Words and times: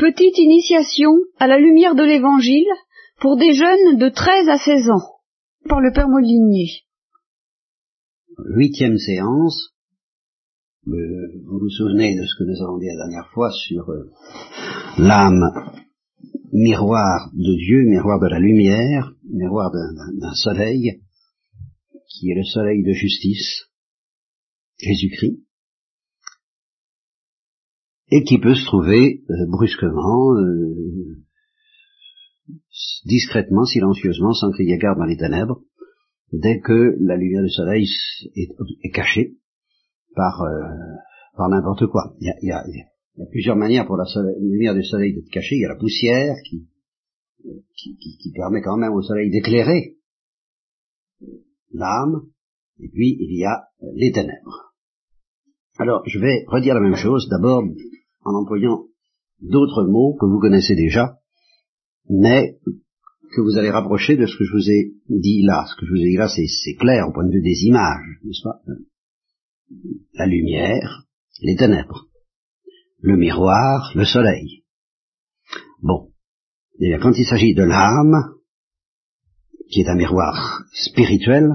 Petite 0.00 0.38
initiation 0.38 1.10
à 1.38 1.46
la 1.46 1.58
lumière 1.58 1.94
de 1.94 2.02
l'Évangile 2.02 2.72
pour 3.20 3.36
des 3.36 3.52
jeunes 3.52 3.98
de 3.98 4.08
13 4.08 4.48
à 4.48 4.56
16 4.56 4.88
ans, 4.88 5.20
par 5.68 5.82
le 5.82 5.92
Père 5.92 6.08
Molinier. 6.08 6.70
Huitième 8.38 8.96
séance. 8.96 9.74
Euh, 10.88 10.92
vous 11.44 11.58
vous 11.58 11.68
souvenez 11.68 12.16
de 12.16 12.24
ce 12.24 12.34
que 12.38 12.44
nous 12.44 12.64
avons 12.64 12.78
dit 12.78 12.86
la 12.86 12.96
dernière 12.96 13.30
fois 13.34 13.50
sur 13.50 13.90
euh, 13.90 14.10
l'âme 14.96 15.44
miroir 16.50 17.28
de 17.34 17.56
Dieu, 17.58 17.84
miroir 17.84 18.18
de 18.20 18.28
la 18.28 18.38
lumière, 18.38 19.12
miroir 19.30 19.70
d'un 19.70 20.32
soleil, 20.32 21.02
qui 22.08 22.30
est 22.30 22.36
le 22.36 22.44
soleil 22.44 22.82
de 22.82 22.92
justice, 22.92 23.66
Jésus-Christ, 24.78 25.44
et 28.10 28.24
qui 28.24 28.38
peut 28.38 28.54
se 28.54 28.66
trouver 28.66 29.22
euh, 29.30 29.46
brusquement, 29.48 30.34
euh, 30.36 31.16
discrètement, 33.04 33.64
silencieusement, 33.64 34.32
sans 34.32 34.50
crier 34.50 34.78
garde 34.78 34.98
dans 34.98 35.04
les 35.04 35.16
ténèbres, 35.16 35.62
dès 36.32 36.60
que 36.60 36.96
la 37.00 37.16
lumière 37.16 37.42
du 37.42 37.50
soleil 37.50 37.86
est, 38.34 38.90
cachée 38.92 39.36
par, 40.14 40.42
euh, 40.42 40.62
par 41.36 41.48
n'importe 41.48 41.86
quoi. 41.86 42.14
Il 42.20 42.32
y, 42.42 42.50
a, 42.50 42.64
plusieurs 43.30 43.56
manières 43.56 43.86
pour 43.86 43.96
la, 43.96 44.04
lumière 44.40 44.74
du 44.74 44.82
soleil 44.82 45.14
d'être 45.14 45.30
cachée. 45.30 45.56
Il 45.56 45.62
y 45.62 45.66
a 45.66 45.68
la 45.68 45.78
poussière 45.78 46.34
qui, 46.48 46.68
qui, 47.76 47.96
qui 47.96 48.32
permet 48.32 48.60
quand 48.60 48.76
même 48.76 48.92
au 48.92 49.02
soleil 49.02 49.30
d'éclairer 49.30 49.96
l'âme, 51.72 52.22
et 52.80 52.88
puis 52.88 53.16
il 53.20 53.38
y 53.38 53.44
a 53.44 53.68
les 53.94 54.10
ténèbres. 54.10 54.74
Alors, 55.78 56.02
je 56.06 56.18
vais 56.18 56.44
redire 56.48 56.74
la 56.74 56.80
même 56.80 56.96
chose. 56.96 57.28
D'abord, 57.30 57.62
en 58.22 58.34
employant 58.34 58.86
d'autres 59.40 59.84
mots 59.84 60.16
que 60.20 60.26
vous 60.26 60.40
connaissez 60.40 60.74
déjà, 60.74 61.18
mais 62.08 62.58
que 63.32 63.40
vous 63.40 63.56
allez 63.56 63.70
rapprocher 63.70 64.16
de 64.16 64.26
ce 64.26 64.36
que 64.36 64.44
je 64.44 64.52
vous 64.52 64.70
ai 64.70 64.92
dit 65.08 65.42
là. 65.42 65.64
Ce 65.68 65.80
que 65.80 65.86
je 65.86 65.92
vous 65.92 66.00
ai 66.00 66.10
dit 66.10 66.16
là, 66.16 66.28
c'est 66.28 66.74
clair 66.74 67.06
au 67.08 67.12
point 67.12 67.26
de 67.26 67.32
vue 67.32 67.42
des 67.42 67.64
images, 67.64 68.18
n'est-ce 68.24 68.42
pas? 68.42 68.60
La 70.14 70.26
lumière, 70.26 71.04
les 71.40 71.56
ténèbres, 71.56 72.08
le 72.98 73.16
miroir, 73.16 73.92
le 73.94 74.04
soleil. 74.04 74.64
Bon, 75.80 76.12
et 76.80 76.88
bien 76.88 76.98
quand 76.98 77.16
il 77.16 77.24
s'agit 77.24 77.54
de 77.54 77.62
l'âme, 77.62 78.34
qui 79.70 79.80
est 79.80 79.88
un 79.88 79.96
miroir 79.96 80.64
spirituel, 80.72 81.48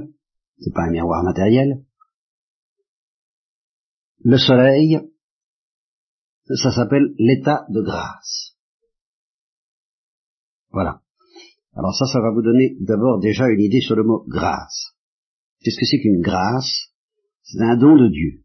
c'est 0.60 0.74
pas 0.74 0.84
un 0.84 0.92
miroir 0.92 1.24
matériel, 1.24 1.84
le 4.24 4.38
soleil, 4.38 5.02
ça 6.48 6.72
s'appelle 6.72 7.14
l'état 7.18 7.66
de 7.70 7.82
grâce. 7.82 8.56
Voilà. 10.72 11.02
Alors 11.74 11.96
ça, 11.96 12.06
ça 12.06 12.22
va 12.22 12.32
vous 12.32 12.42
donner 12.42 12.78
d'abord 12.80 13.20
déjà 13.20 13.48
une 13.50 13.62
idée 13.62 13.82
sur 13.82 13.96
le 13.96 14.04
mot 14.04 14.24
grâce. 14.28 14.96
Qu'est-ce 15.62 15.80
que 15.80 15.86
c'est 15.86 16.00
qu'une 16.00 16.22
grâce? 16.22 16.92
C'est 17.44 17.64
un 17.64 17.78
don 17.78 17.96
de 17.96 18.10
Dieu. 18.10 18.44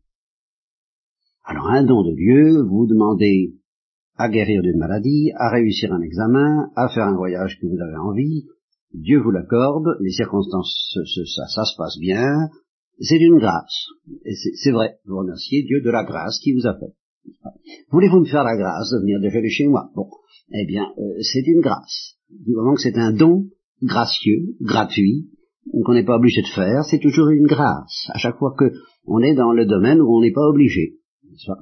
Alors 1.45 1.69
un 1.69 1.84
don 1.84 2.03
de 2.03 2.15
Dieu, 2.15 2.62
vous 2.62 2.87
demandez 2.87 3.55
à 4.17 4.28
guérir 4.28 4.62
d'une 4.62 4.78
maladie, 4.78 5.33
à 5.37 5.51
réussir 5.51 5.93
un 5.93 6.03
examen, 6.03 6.71
à 6.77 6.89
faire 6.89 7.05
un 7.05 7.17
voyage 7.17 7.59
que 7.61 7.67
vous 7.67 7.81
avez 7.81 7.97
envie, 7.97 8.47
Dieu 8.93 9.21
vous 9.21 9.31
l'accorde, 9.31 9.97
les 10.01 10.11
circonstances, 10.11 10.95
ça, 10.95 11.65
se 11.65 11.77
passe 11.77 11.98
bien, 11.98 12.48
c'est 12.98 13.19
une 13.19 13.39
grâce. 13.39 13.87
Et 14.25 14.34
c'est 14.34 14.73
vrai, 14.73 14.98
vous 15.06 15.19
remerciez 15.19 15.62
Dieu 15.62 15.81
de 15.81 15.91
la 15.91 16.05
grâce 16.05 16.39
qui 16.41 16.53
vous 16.53 16.67
a 16.67 16.75
fait. 16.75 16.95
Voulez-vous 17.90 18.20
me 18.20 18.26
faire 18.26 18.44
la 18.44 18.56
grâce 18.56 18.90
de 18.90 18.98
venir 19.00 19.20
déjeuner 19.20 19.50
chez 19.50 19.66
moi? 19.66 19.90
Bon, 19.94 20.08
eh 20.52 20.66
bien, 20.66 20.86
euh, 20.98 21.22
c'est 21.22 21.46
une 21.46 21.60
grâce. 21.60 22.16
Du 22.30 22.52
moment 22.52 22.74
que 22.74 22.80
c'est 22.80 22.96
un 22.96 23.12
don 23.12 23.46
gracieux, 23.82 24.54
gratuit, 24.60 25.28
qu'on 25.84 25.94
n'est 25.94 26.04
pas 26.04 26.16
obligé 26.16 26.42
de 26.42 26.48
faire, 26.48 26.84
c'est 26.84 26.98
toujours 26.98 27.28
une 27.28 27.46
grâce. 27.46 28.09
À 28.10 28.19
chaque 28.19 28.38
fois 28.38 28.54
que 28.59 28.72
on 29.06 29.20
est 29.20 29.34
dans 29.34 29.53
le 29.53 29.66
domaine 29.66 30.00
où 30.00 30.16
on 30.16 30.20
n'est 30.20 30.32
pas 30.32 30.47
obligé. 30.48 30.97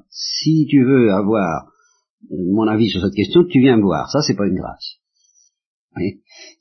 Si 0.09 0.65
tu 0.69 0.83
veux 0.83 1.11
avoir 1.11 1.71
euh, 2.31 2.35
mon 2.51 2.67
avis 2.67 2.89
sur 2.89 3.01
cette 3.01 3.13
question, 3.13 3.43
tu 3.45 3.59
viens 3.59 3.77
me 3.77 3.83
voir. 3.83 4.09
Ça, 4.09 4.21
c'est 4.21 4.35
pas 4.35 4.47
une 4.47 4.55
grâce. 4.55 4.99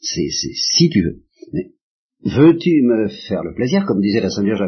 C'est 0.00 0.28
si 0.30 0.88
tu 0.90 1.02
veux. 1.02 1.22
Mais 1.52 1.72
veux-tu 2.24 2.82
me 2.82 3.08
faire 3.28 3.42
le 3.44 3.54
plaisir, 3.54 3.84
comme 3.86 4.00
disait 4.00 4.20
la 4.20 4.30
Sainte 4.30 4.44
Vierge 4.44 4.62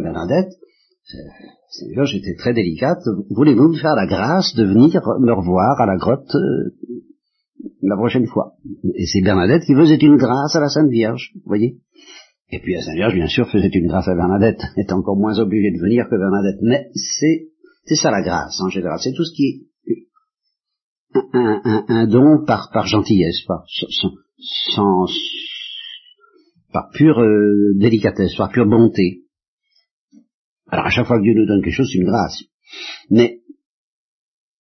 Seigneur, 1.71 2.04
j'étais 2.04 2.34
très 2.34 2.53
délicate. 2.53 3.03
Voulez-vous 3.31 3.69
me 3.69 3.78
faire 3.78 3.94
la 3.94 4.06
grâce 4.06 4.54
de 4.54 4.65
venir 4.65 5.00
me 5.21 5.32
revoir 5.32 5.81
à 5.81 5.87
la 5.87 5.97
grotte 5.97 6.34
euh, 6.34 6.75
la 7.82 7.97
prochaine 7.97 8.26
fois? 8.26 8.54
Et 8.94 9.06
c'est 9.06 9.22
Bernadette 9.22 9.65
qui 9.65 9.75
faisait 9.75 9.97
une 9.97 10.16
grâce 10.16 10.56
à 10.56 10.60
la 10.60 10.69
Sainte 10.69 10.91
Vierge, 10.91 11.32
vous 11.34 11.43
voyez? 11.47 11.78
Et 12.50 12.59
puis 12.59 12.75
la 12.75 12.82
Sainte 12.82 12.97
Vierge, 12.97 13.15
bien 13.15 13.28
sûr, 13.28 13.49
faisait 13.49 13.69
une 13.69 13.87
grâce 13.87 14.09
à 14.09 14.15
Bernadette, 14.15 14.60
est 14.76 14.93
encore 14.93 15.16
moins 15.16 15.38
obligée 15.38 15.70
de 15.70 15.81
venir 15.81 16.06
que 16.10 16.16
Bernadette. 16.16 16.60
Mais 16.62 16.91
c'est 16.94 17.50
c'est 17.84 17.97
ça 17.97 18.10
la 18.10 18.22
grâce 18.22 18.60
en 18.60 18.69
général. 18.69 18.99
C'est 19.03 19.12
tout 19.12 19.25
ce 19.25 19.34
qui 19.34 19.44
est 19.47 20.06
un, 21.32 22.06
don 22.06 22.44
par, 22.44 22.70
par 22.72 22.87
gentillesse, 22.87 23.41
par, 23.47 23.65
sans, 24.75 25.06
par 26.72 26.91
pure 26.93 27.20
euh, 27.20 27.72
délicatesse, 27.76 28.37
par 28.37 28.50
pure 28.50 28.66
bonté. 28.66 29.25
Alors 30.70 30.86
à 30.86 30.91
chaque 30.91 31.06
fois 31.06 31.19
que 31.19 31.25
Dieu 31.25 31.34
nous 31.34 31.47
donne 31.47 31.62
quelque 31.62 31.75
chose, 31.75 31.88
c'est 31.91 31.98
une 31.98 32.06
grâce. 32.06 32.44
Mais 33.10 33.41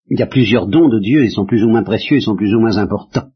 il 0.08 0.20
y 0.20 0.24
a 0.24 0.28
plusieurs 0.28 0.68
dons 0.68 0.90
de 0.90 1.00
Dieu, 1.00 1.24
ils 1.24 1.32
sont 1.32 1.46
plus 1.46 1.64
ou 1.64 1.70
moins 1.70 1.84
précieux, 1.84 2.18
ils 2.18 2.24
sont 2.24 2.36
plus 2.36 2.54
ou 2.54 2.60
moins 2.60 2.78
importants. 2.78 3.30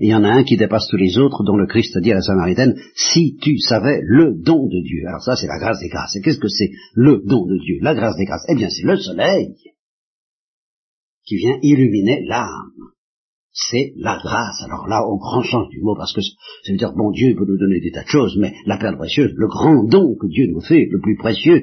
Il 0.00 0.08
y 0.08 0.14
en 0.14 0.24
a 0.24 0.28
un 0.28 0.42
qui 0.42 0.56
dépasse 0.56 0.88
tous 0.88 0.96
les 0.96 1.18
autres, 1.18 1.44
dont 1.44 1.56
le 1.56 1.66
Christ 1.66 1.96
a 1.96 2.00
dit 2.00 2.10
à 2.10 2.16
la 2.16 2.22
Samaritaine, 2.22 2.74
si 2.96 3.36
tu 3.40 3.58
savais 3.58 4.00
le 4.02 4.34
don 4.42 4.66
de 4.66 4.82
Dieu. 4.82 5.06
Alors 5.06 5.22
ça, 5.22 5.36
c'est 5.36 5.46
la 5.46 5.58
grâce 5.58 5.78
des 5.80 5.88
grâces. 5.88 6.16
Et 6.16 6.20
qu'est-ce 6.20 6.40
que 6.40 6.48
c'est 6.48 6.70
le 6.94 7.22
don 7.24 7.46
de 7.46 7.58
Dieu? 7.58 7.78
La 7.80 7.94
grâce 7.94 8.16
des 8.16 8.24
grâces. 8.24 8.44
Eh 8.48 8.56
bien, 8.56 8.70
c'est 8.70 8.86
le 8.86 8.96
soleil 8.96 9.54
qui 11.24 11.36
vient 11.36 11.58
illuminer 11.62 12.24
l'âme. 12.26 12.72
C'est 13.52 13.92
la 13.96 14.18
grâce. 14.20 14.62
Alors 14.64 14.88
là, 14.88 15.06
au 15.06 15.16
grand 15.16 15.44
sens 15.44 15.68
du 15.68 15.80
mot, 15.80 15.94
parce 15.96 16.12
que 16.12 16.22
ça 16.22 16.72
veut 16.72 16.76
dire, 16.76 16.92
bon, 16.92 17.12
Dieu 17.12 17.36
peut 17.36 17.46
nous 17.46 17.58
donner 17.58 17.80
des 17.80 17.92
tas 17.92 18.02
de 18.02 18.08
choses, 18.08 18.36
mais 18.36 18.52
la 18.66 18.78
perle 18.78 18.96
précieuse, 18.96 19.32
le 19.36 19.46
grand 19.46 19.84
don 19.84 20.16
que 20.20 20.26
Dieu 20.26 20.48
nous 20.50 20.60
fait, 20.60 20.88
le 20.90 21.00
plus 21.00 21.16
précieux, 21.16 21.62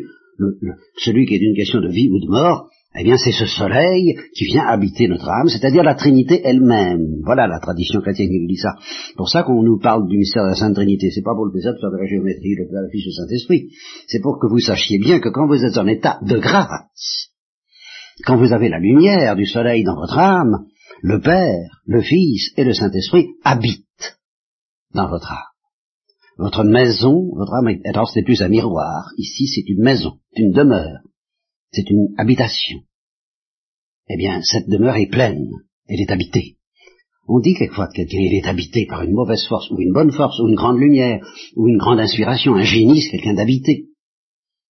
celui 0.98 1.26
qui 1.26 1.36
est 1.36 1.40
d'une 1.40 1.56
question 1.56 1.82
de 1.82 1.90
vie 1.90 2.10
ou 2.10 2.20
de 2.20 2.30
mort, 2.30 2.70
eh 2.94 3.04
bien 3.04 3.16
c'est 3.18 3.32
ce 3.32 3.46
soleil 3.46 4.16
qui 4.36 4.46
vient 4.46 4.66
habiter 4.66 5.08
notre 5.08 5.30
âme, 5.30 5.48
c'est-à-dire 5.48 5.84
la 5.84 5.96
Trinité 5.96 6.42
elle-même. 6.44 7.22
Voilà 7.24 7.48
la 7.48 7.60
tradition 7.60 8.02
chrétienne 8.02 8.28
qui 8.30 8.40
nous 8.40 8.48
dit 8.48 8.58
ça. 8.58 8.74
pour 9.16 9.30
ça 9.30 9.44
qu'on 9.44 9.64
nous 9.64 9.80
parle 9.80 10.08
du 10.08 10.18
mystère 10.18 10.44
de 10.44 10.50
la 10.50 10.56
Sainte 10.56 10.76
Trinité. 10.76 11.10
C'est 11.10 11.24
pas 11.24 11.34
pour 11.34 11.46
le 11.46 11.52
plaisir 11.52 11.74
de 11.74 11.80
faire 11.80 11.92
de 11.92 11.98
la 11.98 12.06
géométrie, 12.06 12.56
le 12.56 12.68
Père, 12.68 12.82
le 12.82 12.90
Fils, 12.90 13.06
le 13.06 13.12
Saint-Esprit. 13.12 13.70
C'est 14.08 14.22
pour 14.22 14.40
que 14.40 14.48
vous 14.48 14.60
sachiez 14.60 15.00
bien 15.00 15.20
que 15.20 15.30
quand 15.30 15.48
vous 15.48 15.64
êtes 15.64 15.78
en 15.78 15.88
état 15.88 16.20
de 16.22 16.38
grâce, 16.38 17.30
quand 18.26 18.38
vous 18.38 18.52
avez 18.52 18.68
la 18.68 18.80
lumière 18.80 19.36
du 19.36 19.46
soleil 19.46 19.84
dans 19.84 19.96
votre 19.96 20.18
âme, 20.18 20.66
le 21.02 21.22
Père, 21.22 21.82
le 21.86 22.02
Fils 22.02 22.52
et 22.58 22.66
le 22.66 22.74
Saint-Esprit 22.74 23.30
habitent 23.44 24.20
dans 24.94 25.08
votre 25.08 25.32
âme. 25.32 25.51
Votre 26.42 26.64
maison, 26.64 27.30
votre 27.36 27.54
âme, 27.54 27.70
alors 27.86 28.10
c'est 28.10 28.24
plus 28.24 28.42
un 28.42 28.50
miroir. 28.50 29.12
Ici, 29.20 29.46
c'est 29.46 29.70
une 29.70 29.84
maison, 29.84 30.18
une 30.36 30.52
demeure, 30.52 31.02
c'est 31.72 31.88
une 31.88 32.16
habitation. 32.18 32.80
Eh 34.10 34.18
bien, 34.18 34.42
cette 34.42 34.68
demeure 34.68 34.96
est 34.96 35.12
pleine, 35.12 35.52
elle 35.88 36.02
est 36.02 36.10
habitée. 36.10 36.58
On 37.28 37.40
dit 37.42 37.54
quelquefois 37.54 37.90
de 37.90 37.94
quelqu'un, 37.94 38.18
est 38.18 38.48
habité 38.48 38.88
par 38.90 39.04
une 39.04 39.14
mauvaise 39.14 39.46
force, 39.48 39.70
ou 39.70 39.80
une 39.80 39.94
bonne 39.94 40.12
force, 40.12 40.40
ou 40.40 40.48
une 40.48 40.56
grande 40.56 40.80
lumière, 40.80 41.24
ou 41.56 41.68
une 41.68 41.78
grande 41.78 42.00
inspiration. 42.00 42.56
Un 42.56 42.64
génie, 42.64 43.04
c'est 43.04 43.12
quelqu'un 43.12 43.36
d'habité. 43.36 43.90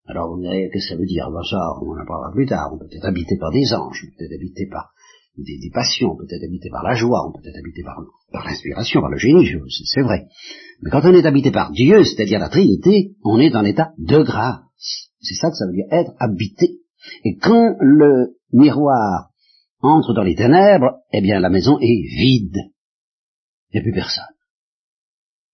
Alors 0.07 0.29
vous 0.29 0.39
me 0.39 0.43
direz, 0.43 0.71
qu'est-ce 0.73 0.89
que 0.89 0.95
ça 0.95 0.97
veut 0.97 1.07
dire? 1.07 1.31
Ben 1.31 1.45
ça, 1.49 1.57
on 1.83 1.93
en 1.93 2.05
parlera 2.05 2.33
plus 2.35 2.47
tard. 2.47 2.73
On 2.75 2.79
peut 2.79 2.89
être 2.91 3.07
habité 3.07 3.37
par 3.39 3.53
des 3.53 3.73
anges, 3.73 4.09
on 4.09 4.19
peut 4.19 4.25
être 4.25 4.35
habité 4.35 4.67
par 4.67 4.91
des, 5.37 5.71
passions, 5.73 6.13
on 6.13 6.17
peut 6.17 6.27
être 6.29 6.45
habité 6.45 6.69
par 6.71 6.83
la 6.83 6.95
joie, 6.95 7.27
on 7.27 7.33
peut 7.33 7.47
être 7.47 7.57
habité 7.57 7.83
par, 7.83 8.45
l'inspiration, 8.45 9.01
par 9.01 9.11
le 9.11 9.17
génie, 9.17 9.49
c'est 9.85 10.03
vrai. 10.03 10.27
Mais 10.83 10.91
quand 10.91 11.03
on 11.05 11.15
est 11.15 11.27
habité 11.27 11.51
par 11.51 11.71
Dieu, 11.73 12.05
c'est-à-dire 12.05 12.39
la 12.39 12.49
Trinité, 12.49 13.13
on 13.25 13.39
est 13.39 13.55
en 13.55 13.65
état 13.65 13.93
de 13.99 14.23
grâce. 14.23 14.61
C'est 15.21 15.35
ça 15.35 15.51
que 15.51 15.57
ça 15.57 15.67
veut 15.67 15.75
dire 15.75 15.87
être 15.91 16.13
habité. 16.19 16.81
Et 17.25 17.37
quand 17.37 17.77
le 17.81 18.37
miroir 18.53 19.31
entre 19.81 20.13
dans 20.15 20.23
les 20.23 20.35
ténèbres, 20.35 20.99
eh 21.13 21.21
bien 21.21 21.41
la 21.41 21.51
maison 21.51 21.79
est 21.81 22.19
vide. 22.19 22.57
Il 23.71 23.77
n'y 23.77 23.81
a 23.81 23.83
plus 23.83 23.93
personne. 23.93 24.25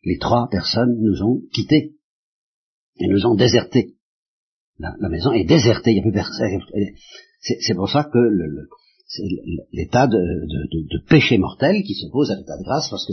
Les 0.03 0.19
trois 0.19 0.49
personnes 0.51 0.97
nous 1.01 1.23
ont 1.23 1.43
quittés 1.53 1.95
et 2.99 3.09
nous 3.09 3.27
ont 3.27 3.35
désertés. 3.35 3.95
La, 4.79 5.09
maison 5.09 5.33
est 5.33 5.45
désertée, 5.45 5.91
il 5.91 5.95
n'y 5.95 6.01
a 6.01 6.03
plus 6.03 6.13
personne. 6.13 6.61
C'est 7.41 7.75
pour 7.75 7.89
ça 7.89 8.05
que 8.05 8.19
le, 8.19 8.69
c'est 9.07 9.23
l'état 9.73 10.07
de, 10.09 11.07
péché 11.09 11.39
mortel 11.39 11.83
qui 11.85 11.95
s'oppose 11.95 12.31
à 12.31 12.37
l'état 12.37 12.59
de 12.59 12.65
grâce, 12.65 12.91
parce 12.91 13.07
que 13.07 13.13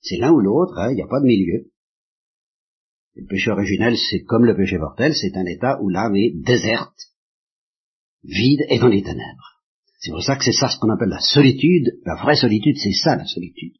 c'est 0.00 0.16
l'un 0.16 0.32
ou 0.32 0.40
l'autre, 0.40 0.78
hein, 0.78 0.90
il 0.90 0.96
n'y 0.96 1.02
a 1.02 1.06
pas 1.06 1.20
de 1.20 1.26
milieu. 1.26 1.70
Le 3.14 3.26
péché 3.26 3.50
originel, 3.50 3.94
c'est 3.96 4.22
comme 4.22 4.44
le 4.44 4.56
péché 4.56 4.78
mortel, 4.78 5.14
c'est 5.14 5.36
un 5.36 5.46
état 5.46 5.78
où 5.80 5.88
l'âme 5.88 6.16
est 6.16 6.32
déserte, 6.44 6.98
vide 8.24 8.62
et 8.68 8.78
dans 8.78 8.88
les 8.88 9.02
ténèbres. 9.02 9.60
C'est 10.00 10.10
pour 10.10 10.22
ça 10.22 10.36
que 10.36 10.44
c'est 10.44 10.52
ça 10.52 10.68
ce 10.68 10.78
qu'on 10.78 10.90
appelle 10.90 11.08
la 11.08 11.20
solitude. 11.20 11.92
La 12.04 12.16
vraie 12.16 12.36
solitude, 12.36 12.76
c'est 12.76 12.92
ça 12.92 13.16
la 13.16 13.24
solitude. 13.24 13.72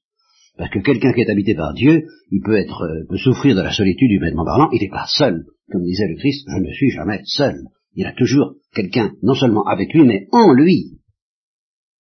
Parce 0.57 0.71
que 0.71 0.79
quelqu'un 0.79 1.13
qui 1.13 1.21
est 1.21 1.31
habité 1.31 1.55
par 1.55 1.75
Dieu, 1.75 2.07
il 2.31 2.41
peut 2.41 2.57
être, 2.57 2.83
euh, 2.83 3.05
peut 3.09 3.19
souffrir 3.19 3.57
de 3.57 3.61
la 3.61 3.73
solitude 3.73 4.11
humainement 4.11 4.45
parlant, 4.45 4.71
il 4.73 4.81
n'est 4.81 4.89
pas 4.89 5.07
seul. 5.07 5.45
Comme 5.71 5.83
disait 5.83 6.09
le 6.09 6.17
Christ, 6.17 6.47
je 6.49 6.63
ne 6.63 6.73
suis 6.73 6.91
jamais 6.91 7.21
seul. 7.25 7.57
Il 7.95 8.07
a 8.07 8.13
toujours 8.13 8.55
quelqu'un, 8.75 9.13
non 9.23 9.35
seulement 9.35 9.65
avec 9.65 9.93
lui, 9.93 10.05
mais 10.05 10.29
en 10.31 10.53
lui. 10.53 11.01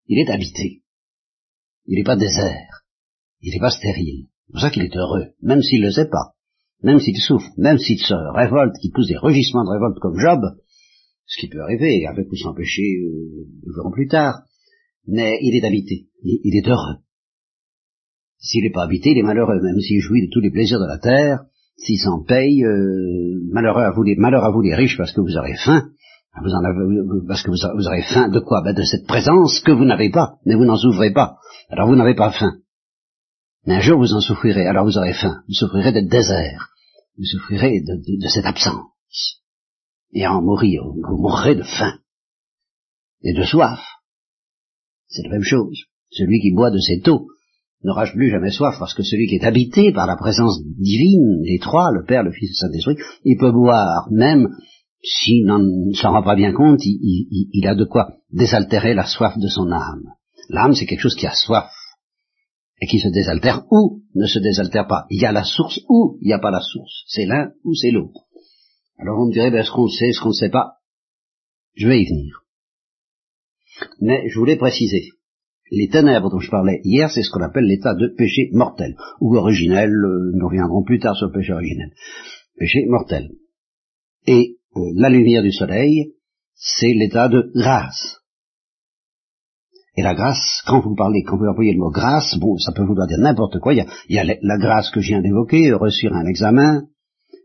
Il 0.06 0.18
est 0.18 0.30
habité. 0.30 0.82
Il 1.86 1.96
n'est 1.96 2.04
pas 2.04 2.16
désert. 2.16 2.84
Il 3.40 3.52
n'est 3.52 3.60
pas 3.60 3.70
stérile. 3.70 4.26
C'est 4.46 4.52
pour 4.52 4.60
ça 4.60 4.70
qu'il 4.70 4.82
est 4.82 4.96
heureux, 4.96 5.32
même 5.42 5.62
s'il 5.62 5.80
ne 5.80 5.86
le 5.86 5.92
sait 5.92 6.08
pas. 6.08 6.34
Même 6.82 7.00
s'il 7.00 7.16
souffre, 7.16 7.48
même 7.56 7.78
s'il 7.78 7.98
se 7.98 8.14
révolte, 8.34 8.76
qu'il 8.80 8.92
pousse 8.92 9.08
des 9.08 9.16
rugissements 9.16 9.64
de 9.64 9.70
révolte 9.70 9.98
comme 10.00 10.18
Job, 10.18 10.40
ce 11.26 11.40
qui 11.40 11.48
peut 11.48 11.62
arriver, 11.62 12.06
avec 12.06 12.30
ou 12.30 12.36
sans 12.36 12.54
péché, 12.54 12.82
euh, 12.82 13.90
plus 13.92 14.08
tard, 14.08 14.42
mais 15.06 15.38
il 15.40 15.56
est 15.56 15.66
habité, 15.66 16.08
il, 16.22 16.56
est 16.56 16.68
heureux. 16.68 16.96
S'il 18.38 18.64
n'est 18.64 18.72
pas 18.72 18.84
habité, 18.84 19.10
il 19.10 19.18
est 19.18 19.22
malheureux, 19.22 19.60
même 19.62 19.80
s'il 19.80 20.00
jouit 20.00 20.26
de 20.26 20.30
tous 20.30 20.40
les 20.40 20.50
plaisirs 20.50 20.80
de 20.80 20.86
la 20.86 20.98
terre, 20.98 21.44
s'il 21.76 21.98
s'en 21.98 22.22
paye, 22.22 22.62
euh, 22.64 23.40
malheureux 23.50 23.82
à 23.82 23.90
vous 23.90 24.02
les, 24.02 24.16
malheur 24.16 24.44
à 24.44 24.50
vous 24.50 24.60
les 24.60 24.74
riches 24.74 24.96
parce 24.96 25.12
que 25.12 25.20
vous 25.20 25.36
aurez 25.36 25.54
faim, 25.64 25.90
avez, 26.36 27.26
parce 27.28 27.42
que 27.42 27.50
vous, 27.50 27.86
aurez 27.86 28.02
faim 28.02 28.28
de 28.28 28.40
quoi? 28.40 28.62
Ben 28.62 28.74
De 28.74 28.82
cette 28.82 29.06
présence 29.06 29.60
que 29.60 29.72
vous 29.72 29.84
n'avez 29.84 30.10
pas, 30.10 30.38
mais 30.44 30.54
vous 30.54 30.64
n'en 30.64 30.76
souffrez 30.76 31.12
pas. 31.12 31.38
Alors 31.70 31.88
vous 31.88 31.96
n'avez 31.96 32.14
pas 32.14 32.32
faim. 32.32 32.58
Mais 33.66 33.76
un 33.76 33.80
jour 33.80 33.98
vous 33.98 34.12
en 34.12 34.20
souffrirez, 34.20 34.66
alors 34.66 34.84
vous 34.84 34.98
aurez 34.98 35.14
faim. 35.14 35.42
Vous 35.48 35.54
souffrirez 35.54 35.92
d'être 35.92 36.10
désert. 36.10 36.68
Vous 37.16 37.24
souffrirez 37.24 37.80
de, 37.80 38.20
de 38.20 38.28
cette 38.28 38.46
absence. 38.46 39.42
Et 40.12 40.26
en 40.26 40.42
mourir, 40.42 40.82
vous 40.84 41.16
mourrez 41.16 41.54
de 41.54 41.62
faim. 41.62 41.98
Et 43.22 43.32
de 43.32 43.44
soif. 43.44 43.80
C'est 45.08 45.22
la 45.22 45.30
même 45.30 45.44
chose. 45.44 45.84
Celui 46.10 46.40
qui 46.40 46.52
boit 46.52 46.70
de 46.70 46.78
cette 46.78 47.06
eau 47.08 47.28
n'aura 47.84 48.06
plus 48.06 48.30
jamais 48.30 48.50
soif, 48.50 48.76
parce 48.78 48.94
que 48.94 49.02
celui 49.02 49.28
qui 49.28 49.36
est 49.36 49.44
habité 49.44 49.92
par 49.92 50.06
la 50.06 50.16
présence 50.16 50.60
divine 50.64 51.42
les 51.42 51.58
trois, 51.58 51.92
le 51.92 52.04
Père, 52.04 52.22
le 52.22 52.32
Fils 52.32 52.48
et 52.48 52.52
le 52.52 52.54
Saint-Esprit, 52.54 52.96
il 53.24 53.36
peut 53.36 53.52
boire, 53.52 54.08
même 54.10 54.48
s'il 55.04 55.44
ne 55.44 55.92
s'en 55.92 56.12
rend 56.12 56.22
pas 56.22 56.34
bien 56.34 56.52
compte, 56.52 56.80
il, 56.84 57.66
a 57.66 57.74
de 57.74 57.84
quoi 57.84 58.16
désaltérer 58.30 58.94
la 58.94 59.04
soif 59.04 59.36
de 59.38 59.48
son 59.48 59.70
âme. 59.70 60.14
L'âme, 60.48 60.74
c'est 60.74 60.86
quelque 60.86 61.02
chose 61.02 61.14
qui 61.14 61.26
a 61.26 61.34
soif, 61.34 61.70
et 62.80 62.86
qui 62.86 62.98
se 62.98 63.08
désaltère 63.08 63.64
ou 63.70 64.02
ne 64.14 64.26
se 64.26 64.38
désaltère 64.38 64.86
pas. 64.86 65.06
Il 65.10 65.20
y 65.20 65.26
a 65.26 65.32
la 65.32 65.44
source 65.44 65.80
ou 65.88 66.18
il 66.20 66.26
n'y 66.26 66.32
a 66.32 66.38
pas 66.38 66.50
la 66.50 66.60
source. 66.60 67.04
C'est 67.06 67.26
l'un 67.26 67.52
ou 67.64 67.74
c'est 67.74 67.90
l'autre. 67.90 68.24
Alors 68.98 69.18
on 69.20 69.26
me 69.26 69.32
dirait, 69.32 69.50
ben, 69.50 69.60
est-ce 69.60 69.70
qu'on 69.70 69.88
sait, 69.88 70.08
est-ce 70.08 70.20
qu'on 70.20 70.30
ne 70.30 70.34
sait 70.34 70.50
pas 70.50 70.78
Je 71.74 71.86
vais 71.86 72.00
y 72.00 72.06
venir. 72.06 72.42
Mais 74.00 74.28
je 74.28 74.38
voulais 74.38 74.56
préciser, 74.56 75.10
les 75.70 75.88
ténèbres 75.88 76.30
dont 76.30 76.38
je 76.38 76.50
parlais 76.50 76.80
hier, 76.84 77.10
c'est 77.10 77.22
ce 77.22 77.30
qu'on 77.30 77.42
appelle 77.42 77.64
l'état 77.64 77.94
de 77.94 78.14
péché 78.16 78.50
mortel, 78.52 78.96
ou 79.20 79.36
originel, 79.36 79.90
euh, 79.90 80.32
nous 80.34 80.46
reviendrons 80.46 80.84
plus 80.84 81.00
tard 81.00 81.16
sur 81.16 81.26
le 81.26 81.32
péché 81.32 81.52
originel. 81.52 81.90
Péché 82.56 82.86
mortel. 82.86 83.30
Et 84.26 84.58
la 84.96 85.08
lumière 85.08 85.42
du 85.42 85.52
soleil, 85.52 86.14
c'est 86.54 86.92
l'état 86.94 87.28
de 87.28 87.50
grâce. 87.54 88.18
Et 89.96 90.02
la 90.02 90.14
grâce, 90.14 90.62
quand 90.66 90.80
vous 90.80 90.96
parlez, 90.96 91.22
quand 91.22 91.36
vous 91.36 91.46
employez 91.46 91.72
le 91.72 91.78
mot 91.78 91.90
grâce, 91.90 92.36
bon, 92.38 92.58
ça 92.58 92.72
peut 92.72 92.84
vouloir 92.84 93.06
dire 93.06 93.18
n'importe 93.18 93.60
quoi. 93.60 93.74
Il 93.74 93.86
y, 94.08 94.18
a, 94.18 94.24
la 94.24 94.58
grâce 94.58 94.90
que 94.90 95.00
je 95.00 95.08
viens 95.08 95.20
d'évoquer, 95.20 95.72
reçu 95.72 96.08
un 96.08 96.26
examen, 96.26 96.82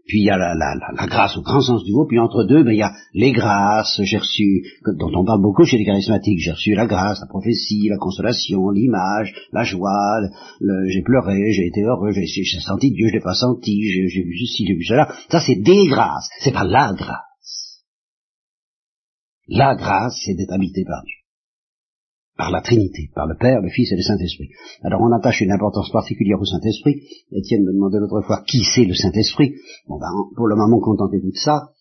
puis 0.10 0.22
il 0.22 0.26
y 0.26 0.30
a 0.32 0.38
la, 0.38 0.56
la, 0.56 0.76
la, 0.76 1.06
grâce 1.06 1.38
au 1.38 1.42
grand 1.42 1.62
sens 1.62 1.84
du 1.84 1.94
mot, 1.94 2.06
puis 2.08 2.20
entre 2.20 2.44
deux, 2.44 2.64
ben, 2.64 2.72
il 2.72 2.80
y 2.80 2.82
a 2.82 2.92
les 3.14 3.32
grâces, 3.32 4.02
j'ai 4.02 4.18
reçu, 4.18 4.64
dont 4.98 5.12
on 5.16 5.24
parle 5.24 5.42
beaucoup 5.42 5.66
chez 5.66 5.78
les 5.78 5.86
charismatiques, 5.86 6.40
j'ai 6.40 6.52
reçu 6.52 6.74
la 6.74 6.88
grâce, 6.88 7.20
la 7.22 7.28
prophétie, 7.28 7.88
la 7.90 7.98
consolation, 7.98 8.72
l'image, 8.72 9.34
la 9.54 9.64
joie, 9.64 10.20
j'ai 10.88 11.04
pleuré, 11.04 11.52
j'ai 11.52 11.68
été 11.68 11.84
heureux, 11.84 12.12
j'ai 12.12 12.60
senti 12.60 12.92
Dieu, 12.92 13.08
je 13.08 13.14
l'ai 13.14 13.24
pas 13.24 13.36
senti, 13.36 13.84
j'ai 13.84 14.24
vu 14.24 14.36
ceci, 14.40 14.66
j'ai 14.68 14.74
vu 14.74 14.84
cela. 14.84 15.14
Ça, 15.30 15.40
c'est 15.40 15.62
des 15.62 15.88
grâces, 15.88 16.28
c'est 16.40 16.54
pas 16.54 16.64
la 16.64 16.92
grâce. 16.94 17.84
La 19.48 19.76
grâce, 19.76 20.20
c'est 20.26 20.34
d'être 20.34 20.54
habité 20.54 20.84
par 20.86 21.04
Dieu 21.04 21.19
par 22.40 22.52
la 22.52 22.62
Trinité, 22.62 23.10
par 23.14 23.28
le 23.28 23.36
Père, 23.36 23.60
le 23.60 23.68
Fils 23.68 23.92
et 23.92 23.98
le 23.98 24.02
Saint-Esprit. 24.02 24.48
Alors 24.82 25.02
on 25.02 25.12
attache 25.12 25.42
une 25.42 25.52
importance 25.52 25.92
particulière 25.92 26.40
au 26.40 26.46
Saint-Esprit. 26.46 27.02
Étienne 27.34 27.66
me 27.66 27.74
demandait 27.74 28.00
l'autre 28.00 28.22
fois 28.26 28.44
qui 28.48 28.64
c'est 28.64 28.86
le 28.86 28.94
Saint-Esprit? 28.94 29.56
Bon 29.90 30.00
ben, 30.00 30.08
pour 30.38 30.48
le 30.48 30.56
moment, 30.56 30.80
contentez-vous 30.80 31.32
de 31.32 31.38
ça. 31.38 31.72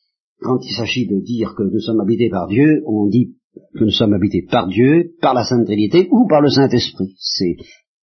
Quand 0.40 0.58
il 0.64 0.74
s'agit 0.74 1.06
de 1.06 1.20
dire 1.20 1.54
que 1.56 1.62
nous 1.62 1.78
sommes 1.78 2.00
habités 2.00 2.28
par 2.28 2.48
Dieu, 2.48 2.82
on 2.86 3.06
dit 3.06 3.36
que 3.74 3.84
nous 3.84 3.92
sommes 3.92 4.14
habités 4.14 4.42
par 4.50 4.66
Dieu, 4.66 5.12
par 5.22 5.32
la 5.32 5.44
Sainte 5.44 5.64
Trinité 5.64 6.08
ou 6.10 6.26
par 6.26 6.40
le 6.40 6.50
Saint-Esprit. 6.50 7.14
C'est 7.18 7.54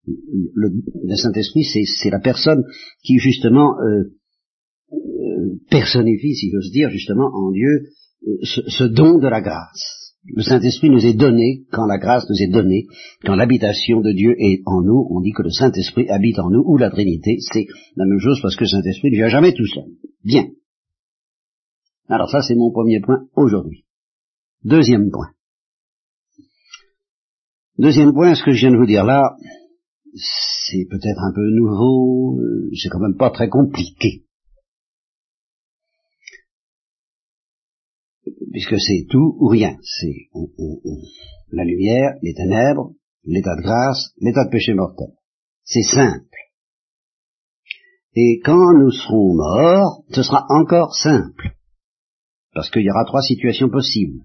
le, 0.06 1.14
Saint-Esprit, 1.14 1.62
c'est 1.62 2.10
la 2.10 2.20
personne 2.20 2.64
qui 3.02 3.18
justement 3.18 3.78
euh, 3.80 4.14
euh, 4.94 5.60
personnifie, 5.68 6.34
si 6.34 6.50
j'ose 6.50 6.70
dire, 6.72 6.88
justement 6.88 7.30
en 7.34 7.50
Dieu 7.50 7.90
euh, 8.26 8.38
ce 8.42 8.84
don 8.84 9.18
de 9.18 9.28
la 9.28 9.42
grâce 9.42 10.05
le 10.34 10.42
Saint-Esprit 10.42 10.90
nous 10.90 11.04
est 11.06 11.14
donné, 11.14 11.62
quand 11.70 11.86
la 11.86 11.98
grâce 11.98 12.28
nous 12.28 12.42
est 12.42 12.50
donnée, 12.50 12.86
quand 13.24 13.36
l'habitation 13.36 14.00
de 14.00 14.12
Dieu 14.12 14.34
est 14.38 14.60
en 14.66 14.82
nous, 14.82 15.06
on 15.10 15.20
dit 15.20 15.32
que 15.32 15.42
le 15.42 15.50
Saint-Esprit 15.50 16.08
habite 16.08 16.38
en 16.38 16.50
nous, 16.50 16.62
ou 16.66 16.76
la 16.76 16.90
Trinité, 16.90 17.36
c'est 17.40 17.66
la 17.96 18.06
même 18.06 18.18
chose 18.18 18.40
parce 18.42 18.56
que 18.56 18.64
le 18.64 18.68
Saint-Esprit 18.68 19.10
ne 19.10 19.16
vient 19.16 19.28
jamais 19.28 19.52
tout 19.52 19.66
seul. 19.66 19.84
Bien. 20.24 20.46
Alors 22.08 22.30
ça, 22.30 22.42
c'est 22.42 22.54
mon 22.54 22.70
premier 22.70 23.00
point 23.00 23.26
aujourd'hui. 23.36 23.84
Deuxième 24.64 25.10
point. 25.10 25.30
Deuxième 27.78 28.12
point, 28.12 28.34
ce 28.34 28.42
que 28.42 28.52
je 28.52 28.60
viens 28.60 28.72
de 28.72 28.78
vous 28.78 28.86
dire 28.86 29.04
là, 29.04 29.36
c'est 30.14 30.86
peut-être 30.90 31.20
un 31.20 31.32
peu 31.34 31.48
nouveau, 31.50 32.38
euh, 32.40 32.70
c'est 32.74 32.88
quand 32.88 33.00
même 33.00 33.16
pas 33.16 33.30
très 33.30 33.48
compliqué. 33.48 34.25
Puisque 38.56 38.80
c'est 38.80 39.04
tout 39.10 39.36
ou 39.38 39.48
rien. 39.48 39.76
C'est 39.82 40.30
la 41.52 41.62
lumière, 41.62 42.14
les 42.22 42.32
ténèbres, 42.32 42.94
l'état 43.22 43.54
de 43.54 43.60
grâce, 43.60 44.14
l'état 44.18 44.46
de 44.46 44.50
péché 44.50 44.72
mortel. 44.72 45.08
C'est 45.62 45.82
simple. 45.82 46.24
Et 48.14 48.40
quand 48.42 48.72
nous 48.72 48.90
serons 48.90 49.34
morts, 49.34 50.04
ce 50.10 50.22
sera 50.22 50.46
encore 50.48 50.94
simple. 50.94 51.50
Parce 52.54 52.70
qu'il 52.70 52.80
y 52.80 52.90
aura 52.90 53.04
trois 53.04 53.20
situations 53.20 53.68
possibles. 53.68 54.22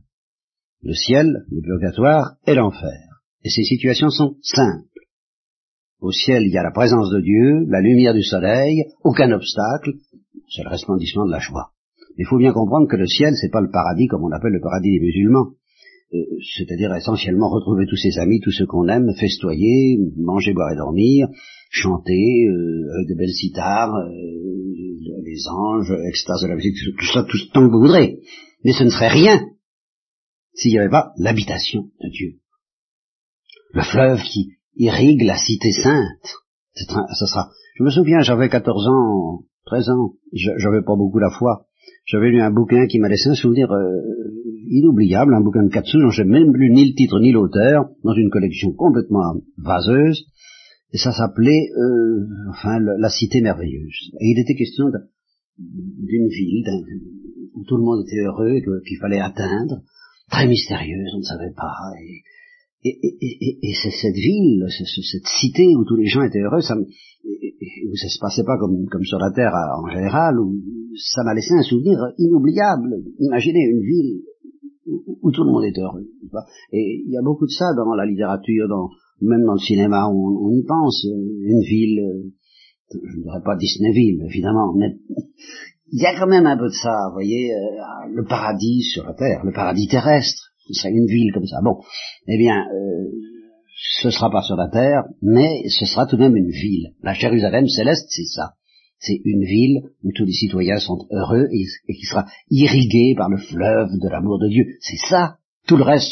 Le 0.82 0.94
ciel, 0.94 1.44
le 1.52 1.62
purgatoire 1.62 2.38
et 2.48 2.56
l'enfer. 2.56 3.02
Et 3.44 3.50
ces 3.50 3.66
situations 3.66 4.12
sont 4.12 4.38
simples. 4.44 4.88
Au 6.00 6.14
ciel, 6.14 6.44
il 6.44 6.54
y 6.54 6.58
a 6.58 6.64
la 6.64 6.72
présence 6.72 7.10
de 7.10 7.20
Dieu, 7.20 7.66
la 7.68 7.82
lumière 7.82 8.14
du 8.14 8.24
soleil, 8.24 8.86
aucun 9.04 9.30
obstacle, 9.34 9.92
c'est 10.48 10.64
le 10.64 10.70
resplendissement 10.70 11.26
de 11.26 11.32
la 11.32 11.40
joie. 11.40 11.74
Il 12.18 12.26
faut 12.26 12.38
bien 12.38 12.54
comprendre 12.54 12.88
que 12.88 12.98
le 12.98 13.08
ciel, 13.08 13.34
c'est 13.36 13.52
pas 13.52 13.62
le 13.62 13.72
paradis 13.72 14.08
comme 14.08 14.24
on 14.24 14.32
appelle 14.32 14.54
le 14.54 14.62
paradis 14.62 14.92
des 14.92 15.00
musulmans. 15.00 15.52
Euh, 16.14 16.18
c'est-à-dire 16.58 16.94
essentiellement 16.94 17.50
retrouver 17.50 17.86
tous 17.88 17.96
ses 17.96 18.20
amis, 18.20 18.42
tous 18.42 18.52
ceux 18.52 18.66
qu'on 18.66 18.88
aime, 18.90 19.14
festoyer, 19.18 19.98
manger, 20.18 20.54
boire 20.54 20.74
et 20.74 20.76
dormir, 20.76 21.28
chanter 21.70 22.48
euh, 22.48 22.94
avec 22.96 23.08
de 23.08 23.16
belles 23.18 23.34
citares, 23.34 23.96
euh, 23.96 24.12
les 25.24 25.48
anges, 25.48 25.94
extase 26.10 26.42
de 26.42 26.48
la 26.48 26.56
musique, 26.56 26.76
tout 27.00 27.06
ça, 27.06 27.24
tout 27.24 27.38
ce 27.38 27.50
temps 27.52 27.66
que 27.66 27.72
vous 27.72 27.82
voudrez. 27.82 28.20
Mais 28.66 28.74
ce 28.74 28.84
ne 28.84 28.90
serait 28.90 29.08
rien 29.08 29.40
s'il 30.54 30.72
n'y 30.72 30.80
avait 30.80 30.90
pas 30.90 31.14
l'habitation 31.18 31.84
de 32.04 32.10
Dieu. 32.10 32.40
Le 33.74 33.84
fleuve 33.84 34.22
qui 34.22 34.58
irrigue 34.76 35.22
la 35.24 35.38
cité 35.38 35.72
sainte. 35.72 36.36
Ça 36.74 37.26
sera. 37.26 37.50
Je 37.78 37.84
me 37.84 37.90
souviens, 37.90 38.20
j'avais 38.20 38.50
14 38.50 38.88
ans, 38.88 39.44
13 39.66 39.90
ans, 39.90 40.14
j'avais 40.34 40.84
pas 40.84 40.96
beaucoup 40.96 41.20
la 41.20 41.32
foi. 41.32 41.68
J'avais 42.06 42.30
lu 42.30 42.42
un 42.42 42.52
bouquin 42.52 42.88
qui 42.88 43.00
m'a 43.00 43.10
laissé 43.10 43.30
un 43.30 43.36
souvenir 43.36 43.72
euh, 43.72 44.02
inoubliable, 44.70 45.34
un 45.34 45.42
bouquin 45.42 45.64
de 45.64 45.70
Katsu 45.70 45.98
dont 45.98 46.10
j'ai 46.10 46.24
même 46.24 46.54
lu 46.54 46.72
ni 46.72 46.90
le 46.90 46.96
titre 46.96 47.20
ni 47.20 47.32
l'auteur, 47.32 47.90
dans 48.04 48.14
une 48.14 48.30
collection 48.30 48.74
complètement 48.74 49.36
vaseuse, 49.58 50.26
et 50.94 50.98
ça 50.98 51.12
s'appelait, 51.12 51.70
euh, 51.78 52.28
enfin, 52.50 52.80
la 52.80 53.10
cité 53.10 53.42
merveilleuse. 53.42 54.12
Et 54.20 54.32
il 54.32 54.40
était 54.42 54.56
question 54.56 54.86
d'une 55.58 56.28
ville 56.28 56.66
où 57.54 57.64
tout 57.66 57.78
le 57.78 57.84
monde 57.84 58.04
était 58.06 58.22
heureux 58.22 58.56
et 58.56 58.64
qu'il 58.88 58.98
fallait 59.00 59.20
atteindre, 59.20 59.82
très 60.30 60.48
mystérieuse, 60.48 61.12
on 61.16 61.20
ne 61.20 61.24
savait 61.24 61.54
pas, 61.56 61.74
et, 62.84 62.90
et, 62.90 63.18
et, 63.22 63.60
et, 63.62 63.74
cette 63.74 64.16
ville, 64.16 64.66
cette 64.70 65.28
cité 65.40 65.76
où 65.76 65.86
tous 65.86 65.98
les 65.98 66.08
gens 66.08 66.24
étaient 66.24 66.40
heureux, 66.40 66.62
ça, 66.62 66.76
où 66.76 67.96
ça 67.96 68.10
se 68.10 68.20
passait 68.20 68.44
pas 68.44 68.58
comme, 68.58 68.88
comme 68.88 69.04
sur 69.04 69.20
la 69.20 69.32
Terre 69.32 69.54
en 69.78 69.88
général, 69.88 70.40
où 70.40 70.56
ça 70.96 71.24
m'a 71.24 71.34
laissé 71.34 71.54
un 71.54 71.64
souvenir 71.64 71.98
inoubliable. 72.18 73.04
Imaginez 73.20 73.62
une 73.62 73.82
ville 73.82 74.22
où, 74.86 75.32
tout 75.32 75.44
le 75.44 75.52
monde 75.52 75.66
est 75.66 75.80
heureux. 75.80 76.08
Et 76.72 77.04
il 77.06 77.12
y 77.12 77.18
a 77.18 77.22
beaucoup 77.22 77.46
de 77.46 77.52
ça 77.52 77.74
dans 77.76 77.94
la 77.94 78.06
littérature, 78.06 78.68
dans, 78.68 78.90
même 79.22 79.44
dans 79.46 79.54
le 79.54 79.60
cinéma, 79.60 80.10
où 80.12 80.48
on, 80.48 80.52
y 80.52 80.64
pense. 80.64 81.06
Une 81.06 81.62
ville, 81.62 82.32
je 82.92 83.18
ne 83.18 83.24
dirais 83.24 83.42
pas 83.44 83.56
Disneyville, 83.56 84.24
évidemment, 84.26 84.74
mais 84.76 84.98
il 85.92 86.02
y 86.02 86.06
a 86.06 86.18
quand 86.18 86.28
même 86.28 86.46
un 86.46 86.58
peu 86.58 86.68
de 86.68 86.74
ça, 86.82 87.08
vous 87.10 87.14
voyez, 87.14 87.54
euh, 87.54 88.10
le 88.14 88.24
paradis 88.26 88.82
sur 88.82 89.06
la 89.06 89.14
Terre, 89.14 89.44
le 89.44 89.52
paradis 89.52 89.88
terrestre. 89.88 90.52
ce 90.68 90.74
serait 90.74 90.92
une 90.92 91.06
ville 91.06 91.32
comme 91.34 91.46
ça. 91.46 91.58
Bon, 91.64 91.78
eh 92.28 92.38
bien, 92.38 92.66
euh, 92.74 93.12
ce 94.02 94.10
sera 94.10 94.30
pas 94.30 94.42
sur 94.42 94.56
la 94.56 94.68
terre, 94.70 95.04
mais 95.22 95.64
ce 95.68 95.86
sera 95.86 96.06
tout 96.06 96.16
de 96.16 96.22
même 96.22 96.36
une 96.36 96.52
ville. 96.52 96.94
La 97.02 97.14
Jérusalem 97.14 97.68
céleste, 97.68 98.08
c'est 98.10 98.26
ça. 98.26 98.54
C'est 99.02 99.20
une 99.26 99.44
ville 99.44 99.82
où 100.04 100.12
tous 100.16 100.26
les 100.26 100.32
citoyens 100.32 100.78
sont 100.78 101.08
heureux 101.12 101.48
et, 101.52 101.94
qui 101.94 102.06
sera 102.06 102.26
irriguée 102.50 103.16
par 103.18 103.30
le 103.30 103.38
fleuve 103.38 103.90
de 104.00 104.10
l'amour 104.10 104.40
de 104.40 104.48
Dieu. 104.48 104.64
C'est 104.80 105.10
ça. 105.10 105.38
Tout 105.68 105.76
le 105.76 105.84
reste, 105.84 106.12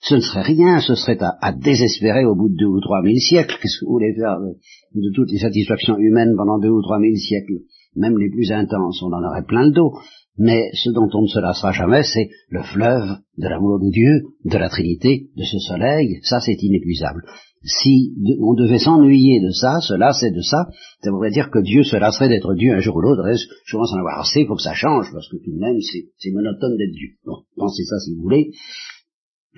ce 0.00 0.16
ne 0.16 0.20
serait 0.20 0.42
rien, 0.42 0.80
ce 0.80 0.94
serait 0.94 1.18
à, 1.20 1.52
désespérer 1.52 2.24
au 2.24 2.34
bout 2.34 2.48
de 2.48 2.56
deux 2.56 2.66
ou 2.66 2.80
trois 2.80 3.02
mille 3.02 3.20
siècles. 3.20 3.56
Qu'est-ce 3.62 3.80
que 3.80 3.86
vous 3.86 3.92
voulez 3.92 4.14
faire 4.14 4.36
de 4.38 5.10
toutes 5.14 5.30
les 5.30 5.38
satisfactions 5.38 5.96
humaines 5.96 6.34
pendant 6.36 6.58
deux 6.58 6.70
ou 6.70 6.82
trois 6.82 6.98
mille 6.98 7.18
siècles? 7.18 7.62
Même 7.96 8.18
les 8.18 8.30
plus 8.30 8.52
intenses, 8.52 9.02
on 9.02 9.12
en 9.12 9.24
aurait 9.24 9.46
plein 9.46 9.66
le 9.66 9.72
dos 9.72 9.92
mais 10.38 10.70
ce 10.72 10.90
dont 10.90 11.08
on 11.12 11.22
ne 11.22 11.26
se 11.26 11.40
lassera 11.40 11.72
jamais, 11.72 12.02
c'est 12.02 12.30
le 12.48 12.62
fleuve 12.62 13.18
de 13.36 13.48
l'amour 13.48 13.80
de 13.80 13.90
Dieu, 13.90 14.22
de 14.44 14.56
la 14.56 14.68
Trinité, 14.68 15.26
de 15.36 15.42
ce 15.42 15.58
soleil, 15.58 16.20
ça 16.22 16.38
c'est 16.40 16.56
inépuisable. 16.62 17.24
Si 17.62 18.14
on 18.40 18.54
devait 18.54 18.78
s'ennuyer 18.78 19.40
de 19.40 19.50
ça, 19.50 19.80
cela 19.80 20.12
c'est 20.12 20.30
de 20.30 20.40
ça, 20.40 20.68
ça 21.02 21.10
voudrait 21.10 21.30
dire 21.30 21.50
que 21.50 21.58
Dieu 21.60 21.82
se 21.82 21.96
lasserait 21.96 22.28
d'être 22.28 22.54
Dieu 22.54 22.72
un 22.72 22.80
jour 22.80 22.96
ou 22.96 23.00
l'autre, 23.00 23.22
je 23.64 23.72
commence 23.72 23.92
à 23.92 23.96
en 23.96 24.00
avoir 24.00 24.20
assez, 24.20 24.40
il 24.42 24.46
faut 24.46 24.54
que 24.54 24.62
ça 24.62 24.74
change, 24.74 25.10
parce 25.12 25.28
que 25.28 25.36
tout 25.36 25.52
de 25.52 25.58
même 25.58 25.78
c'est 25.80 26.30
monotone 26.30 26.76
d'être 26.76 26.92
Dieu. 26.92 27.10
Bon, 27.24 27.38
pensez 27.56 27.84
ça 27.84 27.98
si 27.98 28.14
vous 28.14 28.22
voulez, 28.22 28.52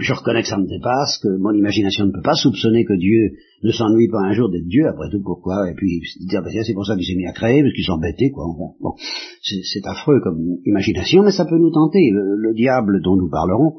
je 0.01 0.15
reconnais 0.15 0.43
que 0.43 0.49
ça 0.49 0.57
me 0.57 0.67
dépasse, 0.67 1.19
que 1.23 1.29
mon 1.39 1.53
imagination 1.53 2.07
ne 2.07 2.13
peut 2.13 2.23
pas 2.23 2.35
soupçonner 2.35 2.85
que 2.85 2.97
Dieu 2.97 3.37
ne 3.63 3.71
s'ennuie 3.71 4.09
pas 4.09 4.21
un 4.21 4.33
jour 4.33 4.49
d'être 4.49 4.67
Dieu, 4.67 4.89
après 4.89 5.11
tout 5.11 5.23
pourquoi, 5.23 5.71
et 5.71 5.75
puis 5.75 6.01
dire, 6.27 6.43
ben, 6.43 6.51
c'est 6.65 6.73
pour 6.73 6.87
ça 6.87 6.97
qu'il 6.97 7.05
s'est 7.05 7.17
mis 7.17 7.27
à 7.27 7.33
créer, 7.33 7.63
parce 7.63 7.75
qu'il 7.75 7.85
s'embêtait, 7.85 8.31
quoi. 8.31 8.47
bon, 8.81 8.95
c'est 9.43 9.87
affreux 9.87 10.21
comme 10.23 10.41
imagination, 10.65 11.23
mais 11.23 11.33
ça 11.33 11.45
peut 11.45 11.59
nous 11.59 11.71
tenter. 11.71 12.11
Le, 12.13 12.55
diable 12.55 13.01
dont 13.03 13.17
nous 13.17 13.31
parlerons 13.31 13.75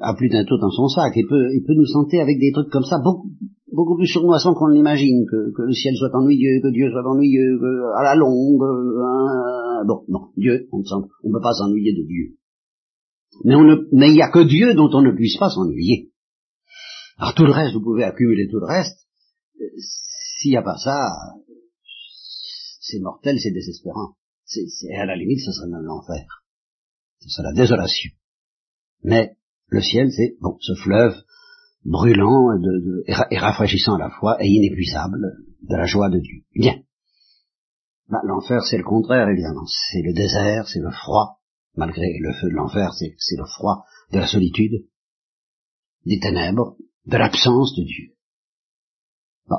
a 0.00 0.14
plus 0.14 0.28
d'un 0.28 0.44
taux 0.44 0.58
dans 0.58 0.70
son 0.70 0.88
sac, 0.88 1.16
et 1.16 1.24
peut, 1.28 1.54
il 1.54 1.64
peut 1.66 1.74
nous 1.74 1.86
tenter 1.92 2.20
avec 2.20 2.38
des 2.38 2.52
trucs 2.52 2.70
comme 2.70 2.84
ça, 2.84 2.98
beaucoup, 3.02 3.30
beaucoup 3.72 3.96
plus 3.96 4.06
sournoisants 4.06 4.54
qu'on 4.54 4.68
l'imagine, 4.68 5.26
que, 5.30 5.52
que, 5.56 5.62
le 5.62 5.72
ciel 5.72 5.94
soit 5.96 6.14
ennuyeux, 6.14 6.60
que 6.62 6.70
Dieu 6.70 6.90
soit 6.90 7.06
ennuyeux, 7.06 7.58
que, 7.58 7.98
à 7.98 8.02
la 8.02 8.14
longue, 8.14 8.62
euh, 8.62 9.84
bon, 9.86 10.04
non, 10.08 10.28
Dieu, 10.36 10.68
on 10.72 10.78
ne 10.78 11.32
peut 11.32 11.42
pas 11.42 11.54
s'ennuyer 11.54 11.92
de 11.92 12.06
Dieu. 12.06 12.36
Mais 13.44 14.08
il 14.08 14.14
n'y 14.14 14.22
a 14.22 14.30
que 14.30 14.44
Dieu 14.44 14.74
dont 14.74 14.90
on 14.92 15.02
ne 15.02 15.12
puisse 15.12 15.38
pas 15.38 15.50
s'ennuyer. 15.50 16.10
Alors 17.18 17.34
tout 17.34 17.44
le 17.44 17.52
reste, 17.52 17.74
vous 17.74 17.82
pouvez 17.82 18.04
accumuler 18.04 18.48
tout 18.48 18.60
le 18.60 18.66
reste. 18.66 19.06
S'il 20.38 20.50
n'y 20.50 20.56
a 20.56 20.62
pas 20.62 20.76
ça, 20.78 21.10
c'est 22.80 22.98
mortel, 22.98 23.38
c'est 23.38 23.52
désespérant. 23.52 24.16
C'est, 24.44 24.66
à 24.96 25.06
la 25.06 25.16
limite, 25.16 25.40
ce 25.40 25.52
serait 25.52 25.68
même 25.68 25.84
l'enfer. 25.84 26.42
Ce 27.20 27.28
serait 27.28 27.44
la 27.44 27.52
désolation. 27.52 28.10
Mais 29.04 29.36
le 29.70 29.80
ciel, 29.80 30.10
c'est 30.10 30.36
bon, 30.40 30.56
ce 30.60 30.74
fleuve 30.74 31.14
brûlant 31.84 32.48
et, 33.06 33.38
rafraîchissant 33.38 33.94
à 33.94 33.98
la 33.98 34.10
fois 34.10 34.36
et 34.40 34.48
inépuisable 34.48 35.18
de 35.62 35.76
la 35.76 35.86
joie 35.86 36.10
de 36.10 36.18
Dieu. 36.18 36.42
Bien. 36.54 36.76
Bah, 38.08 38.20
l'enfer, 38.24 38.62
c'est 38.64 38.78
le 38.78 38.84
contraire, 38.84 39.28
évidemment. 39.28 39.64
C'est 39.66 40.02
le 40.02 40.12
désert, 40.12 40.68
c'est 40.68 40.80
le 40.80 40.90
froid, 40.90 41.40
malgré 41.76 42.18
le 42.18 42.32
feu 42.34 42.48
de 42.48 42.54
l'enfer, 42.54 42.92
c'est 42.94 43.36
le 43.38 43.46
froid 43.46 43.84
de 44.12 44.18
la 44.18 44.26
solitude, 44.26 44.84
des 46.04 46.18
ténèbres, 46.18 46.76
de 47.06 47.16
l'absence 47.16 47.74
de 47.76 47.84
Dieu. 47.84 48.14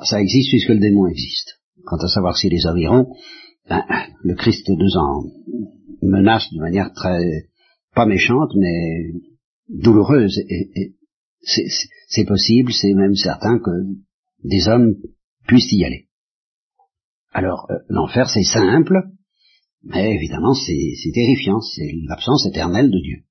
ça 0.03 0.21
existe 0.21 0.49
puisque 0.49 0.69
le 0.69 0.79
démon 0.79 1.07
existe. 1.07 1.61
Quant 1.85 1.97
à 1.97 2.07
savoir 2.07 2.37
si 2.37 2.49
les 2.49 2.67
environs, 2.67 3.15
ben, 3.69 3.83
le 4.23 4.35
Christ 4.35 4.67
nous 4.69 4.97
en 4.97 5.23
menace 6.01 6.47
de 6.51 6.59
manière 6.59 6.91
très, 6.93 7.47
pas 7.95 8.05
méchante, 8.05 8.51
mais 8.55 9.11
douloureuse. 9.71 10.37
Et, 10.49 10.95
c'est 11.43 12.25
possible, 12.25 12.71
c'est 12.71 12.93
même 12.93 13.15
certain 13.15 13.57
que 13.57 13.71
des 14.43 14.67
hommes 14.67 14.95
puissent 15.47 15.71
y 15.71 15.83
aller. 15.83 16.07
Alors, 17.33 17.67
euh, 17.71 17.79
l'enfer, 17.89 18.29
c'est 18.29 18.43
simple, 18.43 19.01
mais 19.83 20.13
évidemment, 20.13 20.53
c'est 20.53 21.11
terrifiant, 21.13 21.61
c'est 21.61 21.91
l'absence 22.07 22.45
éternelle 22.45 22.91
de 22.91 22.99
Dieu. 23.01 23.23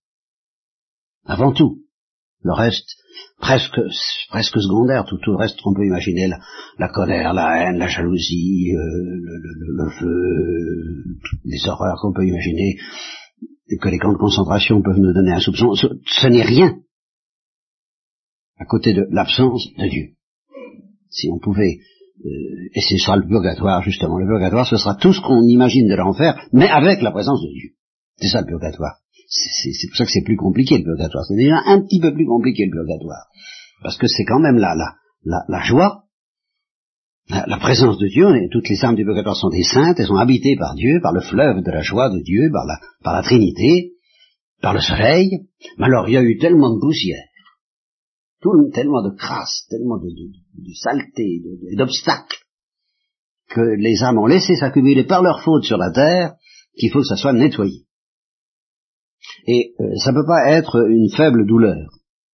Avant 1.25 1.53
tout. 1.53 1.85
Le 2.43 2.53
reste, 2.53 2.97
presque, 3.39 3.79
presque 4.31 4.59
secondaire, 4.61 5.05
tout, 5.05 5.19
le 5.27 5.37
reste 5.37 5.61
qu'on 5.61 5.75
peut 5.75 5.85
imaginer, 5.85 6.31
la, 6.79 6.89
colère, 6.89 7.35
la 7.35 7.63
haine, 7.63 7.77
la 7.77 7.87
jalousie, 7.87 8.73
euh, 8.75 8.81
le, 8.81 9.91
feu, 9.91 11.05
les 11.45 11.69
horreurs 11.69 11.99
qu'on 12.01 12.15
peut 12.15 12.27
imaginer, 12.27 12.79
que 13.79 13.89
les 13.89 13.99
camps 13.99 14.13
de 14.13 14.19
concentration 14.19 14.83
peuvent 14.83 14.99
nous 14.99 15.13
donner 15.13 15.33
un 15.33 15.41
soupçon, 15.41 15.75
ce 15.75 16.27
n'est 16.27 16.43
rien 16.43 16.79
à 18.59 18.65
côté 18.65 18.93
de 18.93 19.07
l'absence 19.11 19.69
de 19.79 19.89
Dieu. 19.89 20.15
Si 21.09 21.29
on 21.33 21.39
pouvait 21.39 21.79
euh, 22.25 22.69
et 22.75 22.81
ce 22.81 22.97
sera 22.99 23.17
le 23.17 23.27
purgatoire, 23.27 23.83
justement. 23.83 24.19
Le 24.19 24.27
purgatoire, 24.27 24.67
ce 24.67 24.77
sera 24.77 24.95
tout 24.95 25.13
ce 25.13 25.21
qu'on 25.21 25.43
imagine 25.43 25.89
de 25.89 25.95
l'enfer, 25.95 26.39
mais 26.53 26.69
avec 26.69 27.01
la 27.01 27.11
présence 27.11 27.41
de 27.41 27.49
Dieu. 27.53 27.71
C'est 28.17 28.29
ça 28.29 28.43
le 28.43 28.47
purgatoire. 28.47 28.99
C'est 29.29 29.89
pour 29.89 29.97
ça 29.97 30.05
que 30.05 30.11
c'est 30.11 30.25
plus 30.25 30.37
compliqué 30.37 30.77
le 30.79 30.85
purgatoire. 30.85 31.25
C'est 31.25 31.37
déjà 31.37 31.63
un 31.67 31.81
petit 31.81 32.01
peu 32.01 32.13
plus 32.13 32.27
compliqué 32.27 32.67
le 32.67 32.73
purgatoire. 32.73 33.27
Parce 33.83 33.97
que 33.97 34.07
c'est 34.07 34.25
quand 34.25 34.41
même 34.41 34.59
la, 34.59 34.75
la, 34.75 34.95
la, 35.25 35.45
la 35.49 35.63
joie, 35.63 36.05
la, 37.31 37.59
présence 37.59 37.99
de 37.99 38.09
Dieu, 38.09 38.27
toutes 38.51 38.69
les 38.69 38.85
âmes 38.85 38.97
du 38.97 39.05
purgatoire 39.05 39.37
sont 39.37 39.51
des 39.51 39.63
saintes, 39.63 39.99
elles 39.99 40.07
sont 40.07 40.17
habitées 40.17 40.57
par 40.57 40.75
Dieu, 40.75 41.01
par 41.03 41.13
le 41.13 41.21
fleuve 41.21 41.63
de 41.63 41.71
la 41.71 41.83
joie 41.83 42.11
de 42.11 42.21
Dieu, 42.23 42.51
par 42.53 43.15
la, 43.15 43.23
Trinité, 43.23 43.93
par 44.61 44.75
le 44.75 44.81
soleil. 44.81 45.49
Mais 45.79 45.87
alors 45.87 46.09
il 46.09 46.15
y 46.15 46.17
a 46.17 46.23
eu 46.23 46.39
tellement 46.39 46.75
de 46.75 46.81
poussière 46.81 47.25
tellement 48.73 49.03
de 49.03 49.15
crasse, 49.17 49.67
tellement 49.69 49.99
de, 49.99 50.09
de, 50.09 50.69
de 50.69 50.75
saleté, 50.75 51.43
d'obstacles, 51.77 52.39
que 53.49 53.61
les 53.61 54.03
âmes 54.03 54.19
ont 54.19 54.27
laissé 54.27 54.57
s'accumuler 54.57 55.05
par 55.05 55.23
leur 55.23 55.43
faute 55.43 55.65
sur 55.65 55.77
la 55.77 55.91
terre, 55.91 56.35
qu'il 56.79 56.91
faut 56.91 57.01
que 57.01 57.07
ça 57.07 57.17
soit 57.17 57.33
nettoyé. 57.33 57.85
Et 59.47 59.75
euh, 59.81 59.95
ça 59.97 60.13
ne 60.13 60.17
peut 60.17 60.27
pas 60.27 60.51
être 60.51 60.89
une 60.89 61.11
faible 61.11 61.47
douleur. 61.47 61.91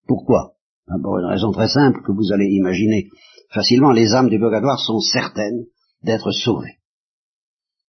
Pourquoi? 0.06 0.52
Ah, 0.88 0.94
Pour 1.02 1.18
une 1.18 1.26
raison 1.26 1.50
très 1.50 1.68
simple 1.68 2.00
que 2.06 2.12
vous 2.12 2.32
allez 2.32 2.46
imaginer 2.46 3.08
facilement, 3.50 3.92
les 3.92 4.14
âmes 4.14 4.28
du 4.28 4.38
purgatoire 4.38 4.78
sont 4.80 5.00
certaines 5.00 5.64
d'être 6.02 6.30
sauvées. 6.30 6.78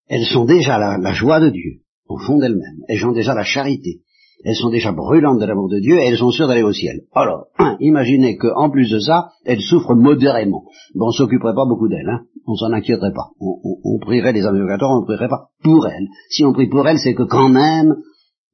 Elles 0.07 0.25
sont 0.25 0.45
déjà 0.45 0.77
la, 0.77 1.11
joie 1.13 1.39
de 1.39 1.49
Dieu, 1.49 1.81
au 2.07 2.17
fond 2.17 2.37
d'elles-mêmes. 2.39 2.83
Elles 2.87 3.05
ont 3.05 3.11
déjà 3.11 3.33
la 3.33 3.43
charité 3.43 4.01
elles 4.43 4.55
sont 4.55 4.69
déjà 4.69 4.91
brûlantes 4.91 5.39
de 5.39 5.45
l'amour 5.45 5.69
de 5.69 5.79
Dieu 5.79 5.97
et 5.99 6.05
elles 6.05 6.17
sont 6.17 6.31
sûres 6.31 6.47
d'aller 6.47 6.63
au 6.63 6.71
ciel. 6.71 7.01
Alors, 7.13 7.47
imaginez 7.79 8.37
qu'en 8.37 8.69
plus 8.69 8.89
de 8.89 8.99
ça, 8.99 9.31
elles 9.45 9.61
souffrent 9.61 9.95
modérément. 9.95 10.63
Bon, 10.95 11.07
on 11.07 11.11
s'occuperait 11.11 11.55
pas 11.55 11.65
beaucoup 11.65 11.87
d'elles, 11.87 12.09
hein. 12.09 12.21
on 12.45 12.55
s'en 12.55 12.71
inquiéterait 12.71 13.13
pas. 13.13 13.31
On, 13.39 13.99
prierait 13.99 14.33
les 14.33 14.45
âmes 14.45 14.55
on 14.55 15.01
ne 15.01 15.05
prierait 15.05 15.29
pas 15.29 15.49
pour 15.63 15.87
elles. 15.87 16.07
Si 16.29 16.45
on 16.45 16.53
prie 16.53 16.67
pour 16.67 16.87
elles, 16.87 16.99
c'est 16.99 17.15
que 17.15 17.23
quand 17.23 17.49
même, 17.49 17.95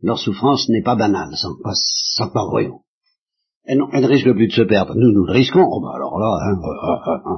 leur 0.01 0.17
souffrance 0.17 0.69
n'est 0.69 0.83
pas 0.83 0.95
banale, 0.95 1.35
sans, 1.35 1.53
sans 2.15 2.29
pas 2.29 2.45
Elles, 3.65 3.77
ne 3.77 4.07
risquent 4.07 4.33
plus 4.33 4.47
de 4.47 4.53
se 4.53 4.61
perdre. 4.61 4.93
Nous, 4.95 5.11
nous 5.11 5.25
le 5.25 5.31
risquons. 5.31 5.65
Oh, 5.65 5.79
ben 5.81 5.91
alors 5.95 6.19
là, 6.19 6.37
hein, 6.41 6.59
euh, 6.61 6.77
euh, 6.89 7.37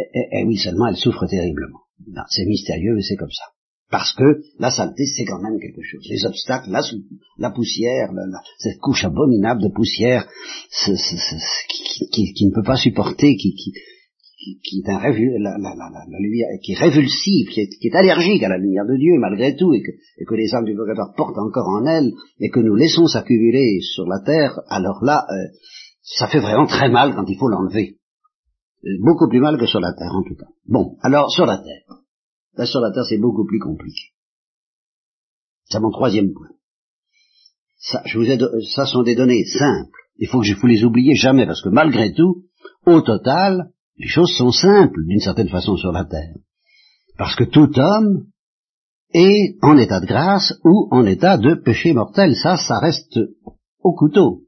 euh, 0.00 0.38
et, 0.40 0.44
oui, 0.44 0.56
seulement 0.56 0.88
elles 0.88 0.96
souffrent 0.96 1.26
terriblement. 1.28 1.80
C'est 2.28 2.46
mystérieux, 2.46 2.94
mais 2.94 3.02
c'est 3.02 3.16
comme 3.16 3.30
ça. 3.30 3.44
Parce 3.90 4.12
que 4.14 4.42
la 4.58 4.70
saleté, 4.70 5.06
c'est 5.06 5.24
quand 5.24 5.40
même 5.40 5.60
quelque 5.60 5.82
chose. 5.82 6.04
Les 6.10 6.26
obstacles, 6.26 6.70
la, 7.38 7.50
poussière, 7.50 8.10
cette 8.58 8.78
couche 8.78 9.04
abominable 9.04 9.62
de 9.62 9.68
poussière 9.68 10.26
qui, 12.12 12.46
ne 12.46 12.54
peut 12.54 12.64
pas 12.64 12.76
supporter, 12.76 13.36
qui, 13.36 13.54
qui, 13.54 13.72
qui 14.62 14.82
est, 14.84 14.88
un 14.88 14.98
la, 14.98 15.58
la, 15.58 16.18
lumière, 16.18 16.48
qui 16.62 16.72
est 16.72 16.78
révulsive, 16.78 17.48
qui 17.48 17.60
est, 17.60 17.94
allergique 17.94 18.42
à 18.42 18.48
la 18.48 18.58
lumière 18.58 18.86
de 18.86 18.96
Dieu 18.96 19.18
malgré 19.18 19.56
tout, 19.56 19.72
et 19.72 19.82
que, 19.82 19.90
et 19.90 20.24
que 20.24 20.34
les 20.34 20.54
âmes 20.54 20.64
du 20.64 20.74
purgatoire 20.74 21.14
portent 21.16 21.38
encore 21.38 21.68
en 21.68 21.86
elles, 21.86 22.12
et 22.40 22.50
que 22.50 22.60
nous 22.60 22.74
laissons 22.74 23.06
s'accumuler 23.06 23.80
sur 23.80 24.06
la 24.06 24.20
terre, 24.24 24.60
alors 24.68 25.02
là, 25.02 25.26
euh, 25.30 25.48
ça 26.02 26.28
fait 26.28 26.40
vraiment 26.40 26.66
très 26.66 26.88
mal 26.88 27.14
quand 27.14 27.24
il 27.28 27.36
faut 27.36 27.48
l'enlever. 27.48 27.96
Euh, 28.84 28.90
beaucoup 29.00 29.28
plus 29.28 29.40
mal 29.40 29.58
que 29.58 29.66
sur 29.66 29.80
la 29.80 29.92
terre 29.92 30.14
en 30.14 30.22
tout 30.22 30.36
cas. 30.36 30.50
Bon, 30.66 30.96
alors 31.02 31.30
sur 31.30 31.46
la 31.46 31.58
terre. 31.58 31.96
Là, 32.56 32.64
sur 32.64 32.80
la 32.80 32.90
Terre, 32.90 33.04
c'est 33.04 33.18
beaucoup 33.18 33.44
plus 33.44 33.58
compliqué. 33.58 34.12
C'est 35.64 35.80
mon 35.80 35.90
troisième 35.90 36.32
point. 36.32 36.48
Ça, 37.78 38.02
je 38.06 38.18
vous 38.18 38.24
ai, 38.24 38.38
ça 38.74 38.86
sont 38.86 39.02
des 39.02 39.14
données 39.14 39.44
simples. 39.44 39.98
Il 40.18 40.28
faut 40.28 40.40
que 40.40 40.46
je 40.46 40.54
vous 40.54 40.66
les 40.66 40.84
oubliez 40.84 41.14
jamais, 41.14 41.46
parce 41.46 41.62
que 41.62 41.68
malgré 41.68 42.14
tout, 42.14 42.44
au 42.86 43.02
total, 43.02 43.70
les 43.98 44.08
choses 44.08 44.34
sont 44.36 44.50
simples 44.50 45.04
d'une 45.06 45.20
certaine 45.20 45.48
façon 45.48 45.76
sur 45.76 45.92
la 45.92 46.04
Terre. 46.04 46.34
Parce 47.18 47.34
que 47.34 47.44
tout 47.44 47.70
homme 47.78 48.26
est 49.12 49.56
en 49.62 49.78
état 49.78 50.00
de 50.00 50.06
grâce 50.06 50.54
ou 50.64 50.88
en 50.90 51.06
état 51.06 51.38
de 51.38 51.54
péché 51.54 51.92
mortel. 51.92 52.34
Ça, 52.34 52.56
ça 52.56 52.78
reste 52.78 53.18
au 53.80 53.94
couteau. 53.94 54.42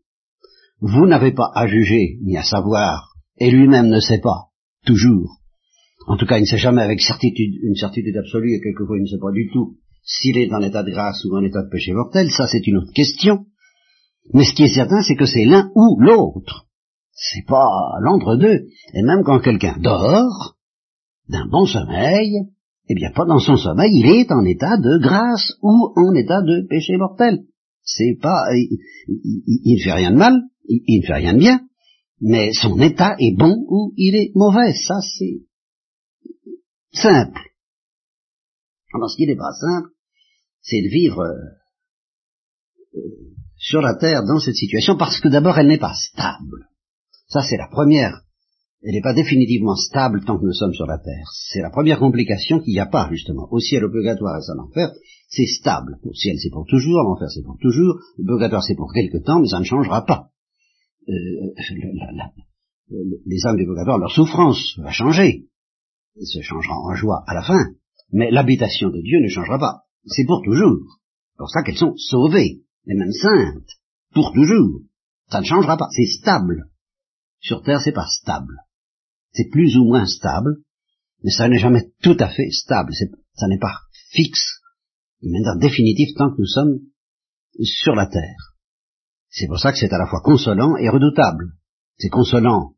Vous 0.80 1.06
n'avez 1.06 1.32
pas 1.32 1.50
à 1.54 1.66
juger 1.66 2.18
ni 2.22 2.36
à 2.36 2.42
savoir, 2.42 3.14
et 3.38 3.50
lui-même 3.50 3.88
ne 3.88 4.00
sait 4.00 4.20
pas, 4.20 4.50
toujours, 4.84 5.38
en 6.08 6.16
tout 6.16 6.26
cas, 6.26 6.38
il 6.38 6.42
ne 6.42 6.46
sait 6.46 6.56
jamais 6.56 6.82
avec 6.82 7.00
certitude, 7.00 7.54
une 7.62 7.74
certitude 7.74 8.16
absolue, 8.16 8.54
et 8.54 8.60
quelquefois 8.60 8.96
il 8.96 9.02
ne 9.02 9.08
sait 9.08 9.20
pas 9.20 9.30
du 9.30 9.50
tout 9.52 9.76
s'il 10.02 10.38
est 10.38 10.46
dans 10.46 10.58
l'état 10.58 10.82
de 10.82 10.90
grâce 10.90 11.22
ou 11.24 11.30
dans 11.30 11.40
l'état 11.40 11.62
de 11.62 11.68
péché 11.68 11.92
mortel, 11.92 12.30
ça 12.30 12.46
c'est 12.46 12.66
une 12.66 12.78
autre 12.78 12.92
question. 12.94 13.44
Mais 14.32 14.44
ce 14.44 14.54
qui 14.54 14.62
est 14.62 14.74
certain, 14.74 15.02
c'est 15.02 15.16
que 15.16 15.26
c'est 15.26 15.44
l'un 15.44 15.70
ou 15.74 16.00
l'autre. 16.00 16.66
C'est 17.18 17.44
pas 17.46 17.66
l'entre-deux. 18.00 18.68
Et 18.94 19.02
même 19.02 19.24
quand 19.24 19.40
quelqu'un 19.40 19.76
dort, 19.80 20.56
d'un 21.28 21.46
bon 21.46 21.66
sommeil, 21.66 22.46
eh 22.88 22.94
bien, 22.94 23.10
pendant 23.14 23.38
son 23.38 23.56
sommeil, 23.56 23.90
il 23.92 24.06
est 24.06 24.32
en 24.32 24.44
état 24.44 24.76
de 24.78 24.98
grâce 24.98 25.52
ou 25.62 25.92
en 25.96 26.14
état 26.14 26.40
de 26.42 26.66
péché 26.68 26.96
mortel. 26.96 27.44
C'est 27.82 28.16
pas, 28.20 28.46
il, 28.54 28.78
ne 29.76 29.82
fait 29.82 29.92
rien 29.92 30.12
de 30.12 30.16
mal, 30.16 30.42
il, 30.68 31.00
ne 31.00 31.06
fait 31.06 31.14
rien 31.14 31.34
de 31.34 31.38
bien, 31.38 31.60
mais 32.20 32.52
son 32.52 32.78
état 32.80 33.16
est 33.18 33.36
bon 33.36 33.64
ou 33.68 33.92
il 33.96 34.14
est 34.14 34.32
mauvais. 34.34 34.72
Ça, 34.72 35.00
c'est 35.00 35.40
simple. 36.92 37.40
Alors, 38.94 39.10
ce 39.10 39.16
qui 39.16 39.26
n'est 39.26 39.36
pas 39.36 39.52
simple, 39.52 39.90
c'est 40.60 40.82
de 40.82 40.88
vivre 40.88 41.20
euh, 41.20 42.98
sur 43.56 43.80
la 43.82 43.96
terre 43.96 44.22
dans 44.24 44.38
cette 44.38 44.54
situation 44.54 44.96
parce 44.96 45.20
que 45.20 45.28
d'abord, 45.28 45.58
elle 45.58 45.68
n'est 45.68 45.78
pas 45.78 45.94
stable. 45.94 46.68
Ça, 47.28 47.42
c'est 47.42 47.56
la 47.56 47.68
première 47.68 48.22
elle 48.82 48.92
n'est 48.92 49.00
pas 49.00 49.14
définitivement 49.14 49.74
stable 49.74 50.24
tant 50.24 50.38
que 50.38 50.44
nous 50.44 50.52
sommes 50.52 50.72
sur 50.72 50.86
la 50.86 50.98
terre. 50.98 51.26
C'est 51.50 51.60
la 51.60 51.70
première 51.70 51.98
complication 51.98 52.60
qu'il 52.60 52.74
n'y 52.74 52.80
a 52.80 52.86
pas, 52.86 53.08
justement. 53.10 53.48
Au 53.50 53.58
ciel, 53.58 53.84
au 53.84 53.90
purgatoire 53.90 54.36
et 54.36 54.50
à 54.50 54.54
l'enfer, 54.54 54.92
c'est 55.28 55.46
stable. 55.46 55.98
Au 56.04 56.12
ciel, 56.12 56.36
c'est 56.38 56.50
pour 56.50 56.64
toujours, 56.64 57.02
l'enfer, 57.02 57.28
c'est 57.28 57.42
pour 57.42 57.58
toujours, 57.60 57.98
le 58.18 58.24
purgatoire, 58.24 58.62
c'est 58.62 58.76
pour 58.76 58.92
quelque 58.92 59.18
temps, 59.18 59.40
mais 59.40 59.48
ça 59.48 59.58
ne 59.58 59.64
changera 59.64 60.06
pas. 60.06 60.28
Euh, 61.08 61.12
les 63.26 63.46
âmes 63.46 63.56
du 63.56 63.64
purgatoire, 63.64 63.98
leur 63.98 64.12
souffrance 64.12 64.78
va 64.78 64.92
changer. 64.92 65.46
Elle 66.16 66.26
se 66.26 66.40
changera 66.40 66.76
en 66.78 66.94
joie 66.94 67.24
à 67.26 67.34
la 67.34 67.42
fin. 67.42 67.72
Mais 68.12 68.30
l'habitation 68.30 68.90
de 68.90 69.02
Dieu 69.02 69.20
ne 69.20 69.28
changera 69.28 69.58
pas. 69.58 69.82
C'est 70.06 70.24
pour 70.24 70.42
toujours. 70.44 71.00
C'est 71.32 71.38
pour 71.38 71.50
ça 71.50 71.62
qu'elles 71.62 71.76
sont 71.76 71.96
sauvées, 71.96 72.62
les 72.86 72.94
mêmes 72.94 73.12
saintes, 73.12 73.68
pour 74.14 74.32
toujours. 74.32 74.82
Ça 75.30 75.40
ne 75.40 75.44
changera 75.44 75.76
pas. 75.76 75.88
C'est 75.90 76.06
stable. 76.06 76.70
Sur 77.40 77.62
terre, 77.62 77.80
c'est 77.80 77.92
pas 77.92 78.06
stable 78.06 78.54
c'est 79.32 79.50
plus 79.50 79.76
ou 79.76 79.84
moins 79.84 80.06
stable, 80.06 80.56
mais 81.22 81.30
ça 81.30 81.48
n'est 81.48 81.58
jamais 81.58 81.92
tout 82.02 82.16
à 82.18 82.28
fait 82.28 82.50
stable, 82.50 82.92
ça 83.34 83.46
n'est 83.46 83.58
pas 83.58 83.76
fixe, 84.10 84.60
de 85.22 85.30
manière 85.30 85.56
définitive 85.56 86.14
tant 86.16 86.30
que 86.30 86.40
nous 86.40 86.46
sommes 86.46 86.80
sur 87.62 87.94
la 87.94 88.06
terre. 88.06 88.54
C'est 89.30 89.46
pour 89.46 89.58
ça 89.58 89.72
que 89.72 89.78
c'est 89.78 89.92
à 89.92 89.98
la 89.98 90.06
fois 90.06 90.22
consolant 90.22 90.76
et 90.76 90.88
redoutable. 90.88 91.52
C'est 91.98 92.08
consolant 92.08 92.74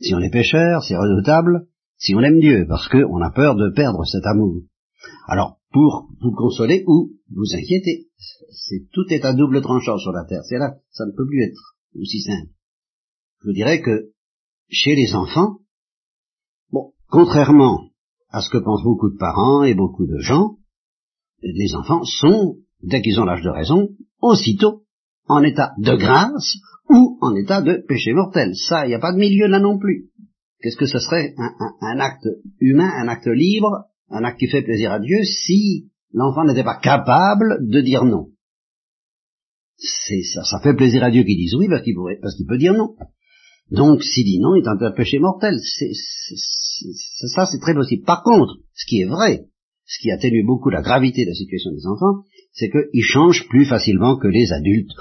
si 0.00 0.14
on 0.14 0.20
est 0.20 0.30
pécheur, 0.30 0.82
c'est 0.82 0.96
redoutable 0.96 1.68
si 1.98 2.14
on 2.16 2.20
aime 2.20 2.40
Dieu, 2.40 2.66
parce 2.68 2.88
qu'on 2.88 3.22
a 3.22 3.30
peur 3.30 3.54
de 3.54 3.70
perdre 3.70 4.04
cet 4.04 4.26
amour. 4.26 4.62
Alors, 5.28 5.60
pour 5.70 6.08
vous 6.20 6.32
consoler 6.32 6.82
ou 6.88 7.12
vous 7.30 7.54
inquiéter, 7.54 8.08
c'est 8.50 8.88
tout 8.92 9.04
est 9.10 9.24
à 9.24 9.34
double 9.34 9.62
tranchant 9.62 9.98
sur 9.98 10.10
la 10.10 10.24
terre. 10.24 10.42
C'est 10.48 10.58
là, 10.58 10.74
ça 10.90 11.06
ne 11.06 11.12
peut 11.12 11.26
plus 11.26 11.44
être 11.44 11.76
aussi 11.94 12.20
simple. 12.22 12.50
Je 13.42 13.48
vous 13.48 13.54
dirais 13.54 13.80
que 13.82 14.12
chez 14.70 14.94
les 14.94 15.14
enfants, 15.14 15.58
Contrairement 17.12 17.90
à 18.30 18.40
ce 18.40 18.48
que 18.48 18.56
pensent 18.56 18.82
beaucoup 18.82 19.10
de 19.10 19.18
parents 19.18 19.64
et 19.64 19.74
beaucoup 19.74 20.06
de 20.06 20.18
gens, 20.20 20.56
les 21.42 21.74
enfants 21.74 22.04
sont, 22.04 22.56
dès 22.82 23.02
qu'ils 23.02 23.20
ont 23.20 23.26
l'âge 23.26 23.42
de 23.42 23.50
raison, 23.50 23.90
aussitôt 24.22 24.84
en 25.28 25.42
état 25.42 25.72
de 25.76 25.94
grâce 25.94 26.56
ou 26.88 27.18
en 27.20 27.34
état 27.34 27.60
de 27.60 27.84
péché 27.86 28.14
mortel. 28.14 28.54
Ça, 28.56 28.86
il 28.86 28.88
n'y 28.88 28.94
a 28.94 28.98
pas 28.98 29.12
de 29.12 29.18
milieu 29.18 29.46
là 29.46 29.60
non 29.60 29.78
plus. 29.78 30.06
Qu'est-ce 30.62 30.78
que 30.78 30.86
ce 30.86 31.00
serait 31.00 31.34
un, 31.36 32.00
acte 32.00 32.26
humain, 32.60 32.90
un 32.96 33.08
acte 33.08 33.28
libre, 33.28 33.84
un 34.08 34.24
acte 34.24 34.38
qui 34.38 34.48
fait 34.48 34.62
plaisir 34.62 34.90
à 34.90 34.98
Dieu, 34.98 35.22
si 35.22 35.90
l'enfant 36.14 36.44
n'était 36.44 36.64
pas 36.64 36.80
capable 36.80 37.58
de 37.68 37.80
dire 37.82 38.06
non? 38.06 38.30
C'est 39.76 40.22
ça, 40.22 40.44
ça 40.44 40.60
fait 40.60 40.74
plaisir 40.74 41.04
à 41.04 41.10
Dieu 41.10 41.24
qu'il 41.24 41.36
dise 41.36 41.56
oui 41.56 41.68
parce 41.68 41.82
qu'il 41.82 41.94
parce 42.22 42.36
qu'il 42.36 42.46
peut 42.46 42.56
dire 42.56 42.72
non. 42.72 42.94
Donc, 43.72 44.02
s'il 44.02 44.24
dit 44.24 44.38
non, 44.38 44.54
il 44.54 44.62
est 44.62 44.68
un 44.68 44.92
péché 44.92 45.18
mortel. 45.18 45.58
C'est, 45.60 45.92
ça, 47.34 47.46
c'est 47.46 47.58
très 47.58 47.74
possible. 47.74 48.04
Par 48.04 48.22
contre, 48.22 48.58
ce 48.74 48.84
qui 48.86 49.00
est 49.00 49.06
vrai, 49.06 49.46
ce 49.86 49.98
qui 50.00 50.10
atténue 50.10 50.44
beaucoup 50.44 50.68
la 50.68 50.82
gravité 50.82 51.24
de 51.24 51.30
la 51.30 51.34
situation 51.34 51.72
des 51.72 51.86
enfants, 51.86 52.24
c'est 52.52 52.70
qu'ils 52.70 53.04
changent 53.04 53.48
plus 53.48 53.64
facilement 53.64 54.18
que 54.18 54.28
les 54.28 54.52
adultes. 54.52 54.92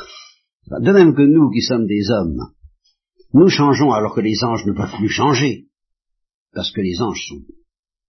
De 0.67 0.91
même 0.91 1.13
que 1.13 1.21
nous, 1.21 1.49
qui 1.51 1.61
sommes 1.61 1.85
des 1.85 2.09
hommes, 2.11 2.53
nous 3.33 3.49
changeons 3.49 3.91
alors 3.91 4.15
que 4.15 4.21
les 4.21 4.41
anges 4.43 4.65
ne 4.65 4.71
peuvent 4.71 4.95
plus 4.97 5.09
changer. 5.09 5.67
Parce 6.53 6.71
que 6.71 6.81
les 6.81 7.01
anges 7.01 7.21
sont, 7.27 7.41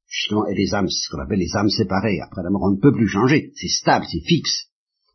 justement, 0.09 0.47
et 0.47 0.55
les 0.55 0.75
âmes, 0.75 0.89
ce 0.89 1.11
qu'on 1.11 1.23
appelle 1.23 1.41
les 1.41 1.57
âmes 1.57 1.71
séparées. 1.71 2.21
Après 2.21 2.43
la 2.45 2.51
mort, 2.51 2.63
on 2.65 2.77
ne 2.77 2.81
peut 2.81 2.93
plus 2.93 3.09
changer. 3.09 3.51
C'est 3.57 3.69
stable, 3.69 4.07
c'est 4.09 4.21
fixe. 4.21 4.69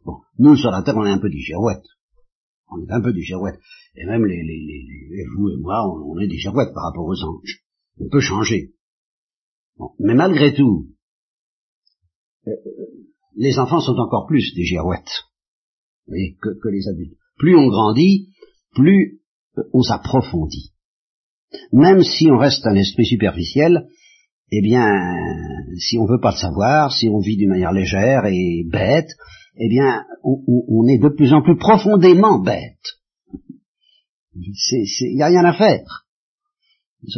Bon, 0.05 0.17
nous, 0.39 0.57
sur 0.57 0.71
la 0.71 0.81
terre, 0.81 0.97
on 0.97 1.05
est 1.05 1.11
un 1.11 1.19
peu 1.19 1.29
du 1.29 1.39
girouette. 1.39 1.85
On 2.69 2.83
est 2.83 2.91
un 2.91 3.01
peu 3.01 3.13
du 3.13 3.21
girouette. 3.21 3.59
Et 3.97 4.05
même 4.05 4.25
les, 4.25 4.43
les, 4.43 4.85
les, 5.09 5.25
vous 5.35 5.49
et 5.49 5.57
moi, 5.57 5.83
on, 5.87 6.19
est 6.19 6.27
des 6.27 6.37
girouettes 6.37 6.73
par 6.73 6.83
rapport 6.83 7.05
aux 7.05 7.23
anges. 7.23 7.63
On 7.99 8.09
peut 8.09 8.19
changer. 8.19 8.73
Mais 9.99 10.13
malgré 10.13 10.53
tout, 10.53 10.87
euh, 12.47 12.51
les 13.35 13.57
enfants 13.59 13.79
sont 13.79 13.97
encore 13.97 14.27
plus 14.27 14.53
des 14.55 14.63
girouettes 14.63 15.25
que, 16.07 16.49
que 16.61 16.69
les 16.69 16.87
adultes. 16.87 17.17
Plus 17.37 17.55
on 17.55 17.67
grandit, 17.67 18.29
plus 18.73 19.19
euh, 19.57 19.63
on 19.73 19.81
s'approfondit. 19.81 20.73
Même 21.71 22.03
si 22.03 22.29
on 22.29 22.37
reste 22.37 22.65
un 22.65 22.75
esprit 22.75 23.05
superficiel, 23.05 23.87
eh 24.51 24.61
bien, 24.61 24.87
si 25.77 25.97
on 25.97 26.05
veut 26.05 26.19
pas 26.21 26.31
le 26.31 26.37
savoir, 26.37 26.91
si 26.91 27.09
on 27.09 27.19
vit 27.19 27.37
d'une 27.37 27.49
manière 27.49 27.73
légère 27.73 28.25
et 28.25 28.63
bête, 28.69 29.09
eh 29.57 29.69
bien, 29.69 30.05
on, 30.23 30.87
est 30.87 30.99
de 30.99 31.09
plus 31.09 31.33
en 31.33 31.41
plus 31.41 31.57
profondément 31.57 32.39
bête. 32.39 32.96
Il 34.47 35.15
n'y 35.15 35.21
a 35.21 35.27
rien 35.27 35.45
à 35.45 35.53
faire. 35.53 36.07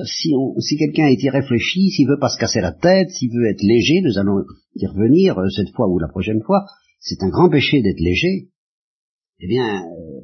Si, 0.05 0.33
si 0.59 0.77
quelqu'un 0.77 1.07
est 1.07 1.23
irréfléchi, 1.23 1.89
s'il 1.89 2.07
veut 2.07 2.19
pas 2.19 2.29
se 2.29 2.37
casser 2.37 2.59
la 2.59 2.73
tête, 2.73 3.09
s'il 3.09 3.31
veut 3.31 3.49
être 3.49 3.63
léger, 3.63 4.01
nous 4.03 4.17
allons 4.17 4.43
y 4.75 4.85
revenir 4.85 5.37
euh, 5.39 5.47
cette 5.49 5.73
fois 5.75 5.87
ou 5.87 5.99
la 5.99 6.09
prochaine 6.09 6.41
fois, 6.43 6.65
c'est 6.99 7.23
un 7.23 7.29
grand 7.29 7.49
péché 7.49 7.81
d'être 7.81 7.99
léger. 7.99 8.49
Eh 9.39 9.47
bien, 9.47 9.83
euh, 9.83 10.21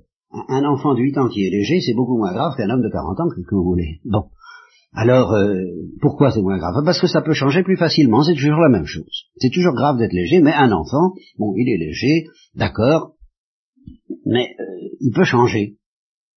un 0.49 0.65
enfant 0.65 0.93
de 0.93 0.99
8 0.99 1.17
ans 1.17 1.29
qui 1.29 1.45
est 1.45 1.49
léger, 1.49 1.79
c'est 1.79 1.93
beaucoup 1.93 2.17
moins 2.17 2.33
grave 2.33 2.53
qu'un 2.57 2.69
homme 2.69 2.81
de 2.81 2.91
40 2.91 3.19
ans, 3.19 3.29
que 3.29 3.55
vous 3.55 3.63
voulez. 3.63 4.01
Bon. 4.03 4.25
Alors, 4.93 5.33
euh, 5.33 5.55
pourquoi 6.01 6.31
c'est 6.31 6.41
moins 6.41 6.57
grave? 6.57 6.83
Parce 6.85 6.99
que 6.99 7.07
ça 7.07 7.21
peut 7.21 7.33
changer 7.33 7.63
plus 7.63 7.77
facilement, 7.77 8.23
c'est 8.23 8.35
toujours 8.35 8.61
la 8.61 8.69
même 8.69 8.85
chose. 8.85 9.25
C'est 9.37 9.51
toujours 9.51 9.73
grave 9.73 9.97
d'être 9.97 10.13
léger, 10.13 10.41
mais 10.41 10.53
un 10.53 10.71
enfant, 10.71 11.13
bon, 11.37 11.53
il 11.57 11.69
est 11.69 11.77
léger, 11.77 12.27
d'accord, 12.55 13.13
mais 14.25 14.55
il 15.01 15.11
peut 15.13 15.25
changer. 15.25 15.77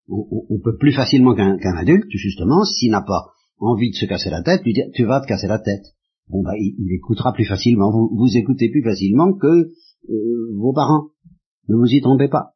On, 0.10 0.60
peut 0.63 0.78
plus 0.78 0.93
facilement 0.93 1.36
qu'un 1.36 1.78
adulte, 1.78 2.10
justement, 2.10 2.63
s'il 2.63 2.91
n'a 2.91 3.02
pas 3.02 3.32
envie 3.60 3.91
de 3.91 3.96
se 3.96 4.06
casser 4.06 4.30
la 4.30 4.41
tête, 4.41 4.63
lui 4.63 4.74
dire 4.74 4.86
tu 4.93 5.06
vas 5.06 5.20
te 5.20 5.28
casser 5.28 5.48
la 5.48 5.60
tête. 5.60 5.84
Bon, 6.30 6.43
bah, 6.43 6.54
il, 6.58 6.93
écoutera 6.93 7.34
plus 7.34 7.46
facilement. 7.46 7.91
Vous, 7.91 8.38
écoutez 8.38 8.70
plus 8.70 8.84
facilement 8.84 9.34
que 9.34 9.48
euh, 10.10 10.54
vos 10.56 10.74
parents. 10.74 11.10
Ne 11.67 11.76
vous 11.76 11.88
y 11.88 12.02
trompez 12.02 12.30
pas. 12.30 12.54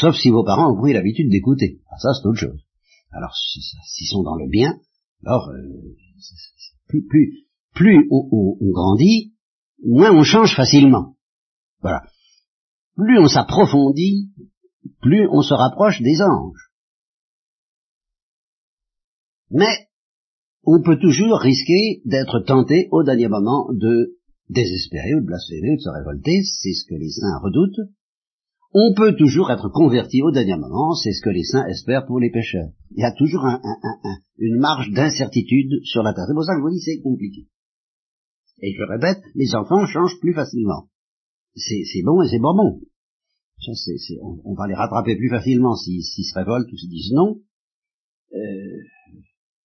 sauf 0.00 0.16
si 0.16 0.30
vos 0.30 0.44
parents 0.44 0.72
ont 0.72 0.80
pris 0.80 0.94
l'habitude 0.94 1.30
d'écouter. 1.30 1.80
Ah, 1.90 1.98
ça, 1.98 2.10
c'est 2.14 2.26
autre 2.26 2.38
chose. 2.38 2.60
Alors, 3.10 3.34
s'ils 3.34 4.08
sont 4.08 4.22
dans 4.22 4.36
le 4.36 4.48
bien, 4.48 4.78
alors, 5.24 5.48
euh, 5.48 5.96
plus, 6.88 7.06
plus, 7.06 7.46
plus 7.74 8.08
on, 8.10 8.56
grandit, 8.60 9.34
moins 9.82 10.12
on 10.12 10.22
change 10.22 10.54
facilement. 10.54 11.16
Voilà. 11.80 12.02
Plus 12.96 13.18
on 13.18 13.28
s'approfondit, 13.28 14.30
plus 15.00 15.28
on 15.30 15.42
se 15.42 15.54
rapproche 15.54 16.00
des 16.00 16.20
anges. 16.22 16.70
Mais, 19.50 19.88
on 20.64 20.82
peut 20.82 20.98
toujours 20.98 21.38
risquer 21.38 22.00
d'être 22.04 22.40
tenté 22.40 22.88
au 22.90 23.02
dernier 23.02 23.28
moment 23.28 23.68
de 23.72 24.16
désespérer 24.48 25.14
ou 25.14 25.20
de 25.20 25.26
blasphémer 25.26 25.72
ou 25.72 25.76
de 25.76 25.80
se 25.80 25.90
révolter, 25.90 26.42
c'est 26.42 26.72
ce 26.72 26.86
que 26.88 26.94
les 26.94 27.10
saints 27.10 27.38
redoutent, 27.42 27.90
on 28.76 28.92
peut 28.92 29.14
toujours 29.14 29.52
être 29.52 29.68
converti 29.68 30.20
au 30.22 30.32
dernier 30.32 30.56
moment, 30.56 30.94
c'est 30.94 31.12
ce 31.12 31.22
que 31.22 31.30
les 31.30 31.44
saints 31.44 31.64
espèrent 31.66 32.06
pour 32.06 32.18
les 32.18 32.30
pécheurs. 32.30 32.70
Il 32.90 33.02
y 33.02 33.04
a 33.04 33.12
toujours 33.12 33.46
une 34.38 34.58
marge 34.58 34.90
d'incertitude 34.90 35.84
sur 35.84 36.02
la 36.02 36.12
terre. 36.12 36.24
C'est 36.26 36.34
pour 36.34 36.44
ça 36.44 36.56
que 36.56 36.60
vous 36.60 36.70
dis 36.70 36.80
c'est 36.80 37.00
compliqué. 37.00 37.46
Et 38.60 38.72
je 38.72 38.82
répète, 38.82 39.22
les 39.36 39.54
enfants 39.54 39.86
changent 39.86 40.18
plus 40.20 40.34
facilement. 40.34 40.88
C'est 41.54 42.02
bon 42.04 42.20
et 42.22 42.28
c'est 42.28 42.40
pas 43.66 44.20
bon. 44.20 44.40
on, 44.44 44.54
va 44.54 44.66
les 44.66 44.74
rattraper 44.74 45.16
plus 45.16 45.30
facilement 45.30 45.74
s'ils 45.74 46.02
se 46.02 46.38
révoltent 46.38 46.70
ou 46.72 46.76
se 46.76 46.86
disent 46.86 47.12
non. 47.12 47.40
Euh, 48.32 48.82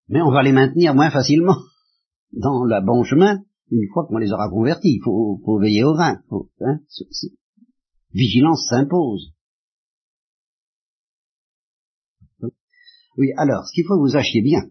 mais 0.08 0.22
on 0.22 0.32
va 0.32 0.44
les 0.44 0.52
maintenir 0.52 0.96
moins 0.96 1.12
facilement 1.12 1.58
dans 2.34 2.64
le 2.64 2.86
bon 2.86 3.04
chemin 3.04 3.44
une 3.72 3.88
fois 3.94 4.06
qu'on 4.08 4.18
les 4.18 4.32
aura 4.32 4.50
convertis. 4.50 4.96
Il 4.96 5.02
faut, 5.04 5.60
veiller 5.60 5.84
au 5.84 5.96
vin. 5.96 6.22
Hein, 6.62 6.80
vigilance 8.14 8.68
s'impose. 8.70 9.34
Oui, 13.18 13.32
alors, 13.38 13.66
ce 13.66 13.74
qu'il 13.74 13.86
faut 13.86 13.96
que 13.96 14.02
vous 14.02 14.14
sachiez 14.14 14.42
bien, 14.42 14.62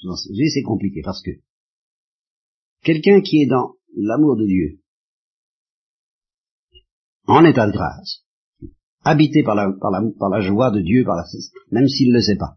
c'est 0.00 0.62
compliqué 0.62 1.02
parce 1.04 1.22
que 1.22 1.32
quelqu'un 2.82 3.20
qui 3.20 3.42
est 3.42 3.46
dans 3.46 3.74
l'amour 3.94 4.36
de 4.36 4.46
Dieu, 4.46 4.80
en 7.28 7.44
état 7.44 7.66
de 7.66 7.72
grâce, 7.72 8.24
habité 9.04 9.42
par 9.42 9.54
la, 9.54 10.40
joie 10.40 10.70
de 10.70 10.80
Dieu, 10.80 11.04
par 11.04 11.16
la, 11.16 11.24
même 11.70 11.86
s'il 11.86 12.08
ne 12.08 12.14
le 12.14 12.20
sait 12.20 12.36
pas. 12.36 12.56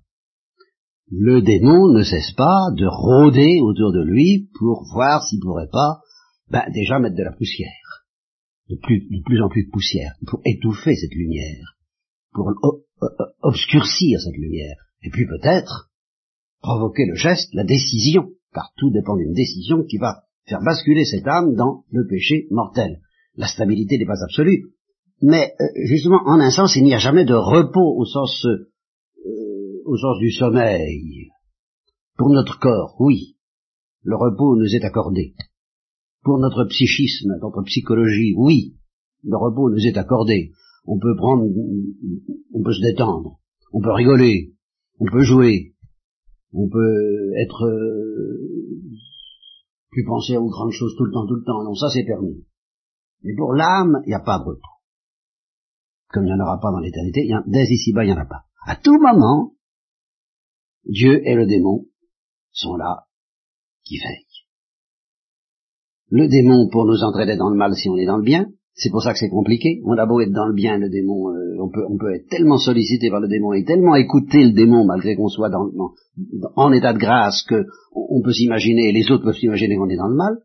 Le 1.12 1.42
démon 1.42 1.92
ne 1.92 2.04
cesse 2.04 2.32
pas 2.32 2.72
de 2.76 2.88
rôder 2.88 3.60
autour 3.62 3.92
de 3.92 4.02
lui 4.02 4.50
pour 4.58 4.86
voir 4.94 5.24
s'il 5.24 5.42
pourrait 5.42 5.70
pas, 5.72 6.00
ben, 6.50 6.64
déjà 6.74 7.00
mettre 7.00 7.18
de 7.18 7.24
la 7.24 7.34
poussière, 7.34 8.06
de 8.70 8.78
plus, 8.82 9.08
de 9.10 9.22
plus 9.24 9.42
en 9.42 9.50
plus 9.50 9.66
de 9.66 9.72
poussière, 9.72 10.14
pour 10.26 10.42
étouffer 10.46 10.96
cette 10.96 11.14
lumière, 11.14 11.76
pour 12.32 12.50
obscurcir 13.42 14.22
cette 14.22 14.38
lumière, 14.38 14.78
et 15.04 15.10
puis 15.10 15.28
peut-être 15.28 15.92
provoquer 16.62 17.06
le 17.08 17.16
geste, 17.16 17.54
la 17.54 17.66
décision, 17.66 18.30
car 18.54 18.72
tout 18.78 18.90
dépend 18.90 19.18
d'une 19.18 19.34
décision 19.34 19.84
qui 19.84 19.98
va 19.98 20.24
faire 20.46 20.62
basculer 20.62 21.04
cette 21.04 21.28
âme 21.28 21.56
dans 21.56 21.84
le 21.92 22.08
péché 22.08 22.48
mortel. 22.52 23.02
La 23.36 23.48
stabilité 23.48 23.98
n'est 23.98 24.06
pas 24.06 24.24
absolue, 24.24 24.74
mais 25.22 25.54
euh, 25.60 25.66
justement, 25.86 26.22
en 26.26 26.40
un 26.40 26.50
sens, 26.50 26.76
il 26.76 26.84
n'y 26.84 26.94
a 26.94 27.00
jamais 27.00 27.26
de 27.26 27.34
repos 27.34 27.96
au 27.98 28.06
sens, 28.06 28.46
euh, 28.46 29.82
au 29.86 29.98
sens 29.98 30.18
du 30.20 30.32
sommeil. 30.32 31.30
Pour 32.18 32.30
notre 32.30 32.60
corps, 32.60 32.96
oui, 33.00 33.38
le 34.04 34.16
repos 34.16 34.56
nous 34.56 34.76
est 34.76 34.84
accordé. 34.84 35.36
Pour 36.24 36.40
notre 36.40 36.66
psychisme, 36.66 37.34
notre 37.42 37.64
psychologie, 37.64 38.34
oui, 38.38 38.76
le 39.24 39.38
repos 39.38 39.70
nous 39.70 39.86
est 39.86 39.98
accordé. 39.98 40.52
On 40.86 41.00
peut 41.00 41.16
prendre, 41.16 41.46
on 42.54 42.64
peut 42.64 42.74
se 42.74 42.82
détendre, 42.82 43.40
on 43.72 43.82
peut 43.82 43.92
rigoler, 43.92 44.56
on 45.00 45.06
peut 45.06 45.24
jouer, 45.24 45.76
on 46.54 46.68
peut 46.68 47.34
être 47.40 47.66
euh, 47.66 48.82
plus 49.92 50.04
penser 50.06 50.38
aux 50.38 50.50
grandes 50.50 50.72
choses 50.72 50.96
tout 50.98 51.06
le 51.06 51.12
temps, 51.12 51.28
tout 51.28 51.36
le 51.36 51.44
temps. 51.44 51.64
Non, 51.64 51.76
ça 51.76 51.90
c'est 51.90 52.04
permis. 52.04 52.44
Mais 53.24 53.34
pour 53.36 53.54
l'âme, 53.54 54.02
il 54.06 54.10
n'y 54.10 54.16
a 54.16 54.20
pas 54.20 54.40
de 54.40 54.44
repos. 54.44 54.62
Comme 56.10 56.26
il 56.26 56.34
n'y 56.34 56.42
en 56.42 56.44
aura 56.44 56.60
pas 56.60 56.72
dans 56.72 56.80
l'éternité, 56.80 57.30
dès 57.48 57.64
ici-bas, 57.64 58.04
il 58.04 58.08
n'y 58.08 58.14
en 58.14 58.22
a 58.22 58.26
pas. 58.26 58.44
À 58.66 58.76
tout 58.76 59.00
moment, 59.00 59.54
Dieu 60.86 61.22
et 61.28 61.36
le 61.36 61.46
démon 61.46 61.86
sont 62.52 62.76
là, 62.76 63.06
qui 63.84 63.98
veillent. 63.98 64.26
Le 66.10 66.28
démon 66.28 66.68
pour 66.70 66.86
nous 66.86 67.04
entraîner 67.04 67.38
dans 67.38 67.50
le 67.50 67.56
mal 67.56 67.74
si 67.76 67.88
on 67.90 67.96
est 67.96 68.06
dans 68.06 68.18
le 68.18 68.24
bien, 68.24 68.48
c'est 68.74 68.90
pour 68.90 69.02
ça 69.02 69.14
que 69.14 69.20
c'est 69.20 69.30
compliqué. 69.30 69.82
On 69.86 69.98
a 69.98 70.06
beau 70.06 70.20
être 70.22 70.32
dans 70.32 70.48
le 70.48 70.54
bien, 70.54 70.78
le 70.78 70.90
démon, 70.90 71.30
euh, 71.30 71.58
on, 71.60 71.70
peut, 71.70 71.86
on 71.88 71.98
peut 71.98 72.14
être 72.16 72.28
tellement 72.28 72.58
sollicité 72.58 73.10
par 73.10 73.20
le 73.20 73.28
démon 73.28 73.54
et 73.54 73.64
tellement 73.64 73.96
écouter 73.96 74.44
le 74.44 74.52
démon 74.52 74.86
malgré 74.86 75.16
qu'on 75.16 75.28
soit 75.28 75.52
en 76.56 76.72
état 76.74 76.94
de 76.94 76.98
grâce 76.98 77.44
que 77.44 77.66
on 77.94 78.22
peut 78.22 78.34
s'imaginer, 78.34 78.92
les 78.92 79.10
autres 79.12 79.24
peuvent 79.24 79.38
s'imaginer 79.38 79.76
qu'on 79.78 79.90
est 79.90 79.98
dans 79.98 80.08
le 80.08 80.16
mal. 80.16 80.38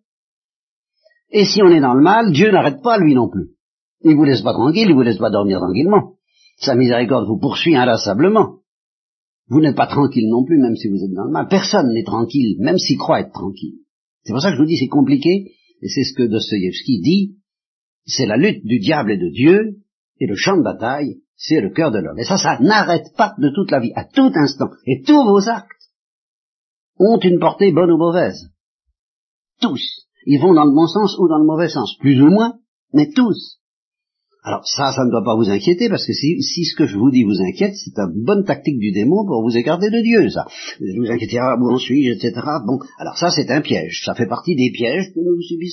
Et 1.31 1.45
si 1.45 1.63
on 1.63 1.69
est 1.69 1.81
dans 1.81 1.95
le 1.95 2.03
mal, 2.03 2.33
Dieu 2.33 2.51
n'arrête 2.51 2.83
pas 2.83 2.99
lui 2.99 3.15
non 3.15 3.29
plus. 3.29 3.51
Il 4.03 4.17
vous 4.17 4.25
laisse 4.25 4.43
pas 4.43 4.53
tranquille, 4.53 4.89
il 4.89 4.95
vous 4.95 5.03
laisse 5.03 5.19
pas 5.19 5.31
dormir 5.31 5.59
tranquillement. 5.59 6.15
Sa 6.59 6.75
miséricorde 6.75 7.27
vous 7.27 7.39
poursuit 7.39 7.77
inlassablement. 7.77 8.61
Vous 9.49 9.61
n'êtes 9.61 9.77
pas 9.77 9.87
tranquille 9.87 10.29
non 10.29 10.45
plus, 10.45 10.59
même 10.59 10.77
si 10.77 10.89
vous 10.89 11.03
êtes 11.03 11.13
dans 11.13 11.25
le 11.25 11.31
mal. 11.31 11.47
Personne 11.49 11.93
n'est 11.93 12.05
tranquille, 12.05 12.57
même 12.61 12.79
s'il 12.79 12.99
croit 12.99 13.21
être 13.21 13.33
tranquille. 13.33 13.81
C'est 14.25 14.33
pour 14.33 14.43
ça 14.43 14.51
que 14.51 14.57
je 14.57 14.61
vous 14.61 14.69
dis 14.69 14.77
c'est 14.77 14.89
compliqué, 14.89 15.53
et 15.83 15.89
c'est 15.89 16.05
ce 16.05 16.15
que 16.15 16.25
Dostoïevski 16.25 17.01
dit, 17.01 17.37
c'est 18.07 18.27
la 18.27 18.37
lutte 18.37 18.65
du 18.65 18.79
diable 18.79 19.13
et 19.13 19.19
de 19.19 19.29
Dieu, 19.31 19.77
et 20.19 20.27
le 20.27 20.35
champ 20.35 20.57
de 20.57 20.63
bataille, 20.63 21.21
c'est 21.37 21.61
le 21.61 21.71
cœur 21.71 21.93
de 21.93 21.99
l'homme. 21.99 22.19
Et 22.19 22.25
ça, 22.25 22.39
ça 22.39 22.59
n'arrête 22.61 23.15
pas 23.17 23.35
de 23.39 23.51
toute 23.55 23.71
la 23.71 23.81
vie, 23.81 23.93
à 23.95 24.05
tout 24.05 24.33
instant. 24.35 24.71
Et 24.87 25.03
tous 25.03 25.23
vos 25.25 25.49
actes 25.49 25.71
ont 26.99 27.19
une 27.19 27.39
portée 27.39 27.73
bonne 27.73 27.93
ou 27.93 27.99
mauvaise. 27.99 28.51
Tous. 29.61 30.06
Ils 30.27 30.41
vont 30.41 30.55
dans 30.55 30.65
le 30.65 30.75
bon 30.75 30.87
sens 30.87 31.17
ou 31.19 31.29
dans 31.29 31.39
le 31.39 31.47
mauvais 31.47 31.69
sens, 31.69 31.97
plus 32.01 32.21
ou 32.21 32.27
moins, 32.27 32.55
mais 32.93 33.09
tous. 33.15 33.59
Alors 34.47 34.63
ça, 34.65 34.93
ça 34.93 35.05
ne 35.05 35.11
doit 35.11 35.25
pas 35.25 35.35
vous 35.35 35.51
inquiéter, 35.51 35.89
parce 35.89 36.07
que 36.07 36.13
si, 36.13 36.41
si 36.41 36.65
ce 36.65 36.77
que 36.77 36.87
je 36.87 36.97
vous 36.97 37.11
dis 37.11 37.25
vous 37.25 37.43
inquiète, 37.43 37.75
c'est 37.75 37.99
une 37.99 38.25
bonne 38.25 38.45
tactique 38.45 38.79
du 38.79 38.93
démon 38.93 39.27
pour 39.27 39.43
vous 39.43 39.57
écarter 39.57 39.91
de 39.91 40.01
Dieu, 40.03 40.31
ça. 40.31 40.47
Vous 40.79 41.11
inquiétez, 41.11 41.39
ah, 41.39 41.57
où 41.61 41.69
en 41.69 41.79
suis-je, 41.79 42.13
etc. 42.13 42.33
Bon, 42.65 42.79
alors 42.99 43.19
ça 43.19 43.31
c'est 43.31 43.51
un 43.51 43.61
piège, 43.61 44.03
ça 44.05 44.15
fait 44.15 44.29
partie 44.29 44.55
des 44.55 44.71
pièges 44.73 45.13
que 45.13 45.19
nous 45.19 45.43
subissons. 45.43 45.65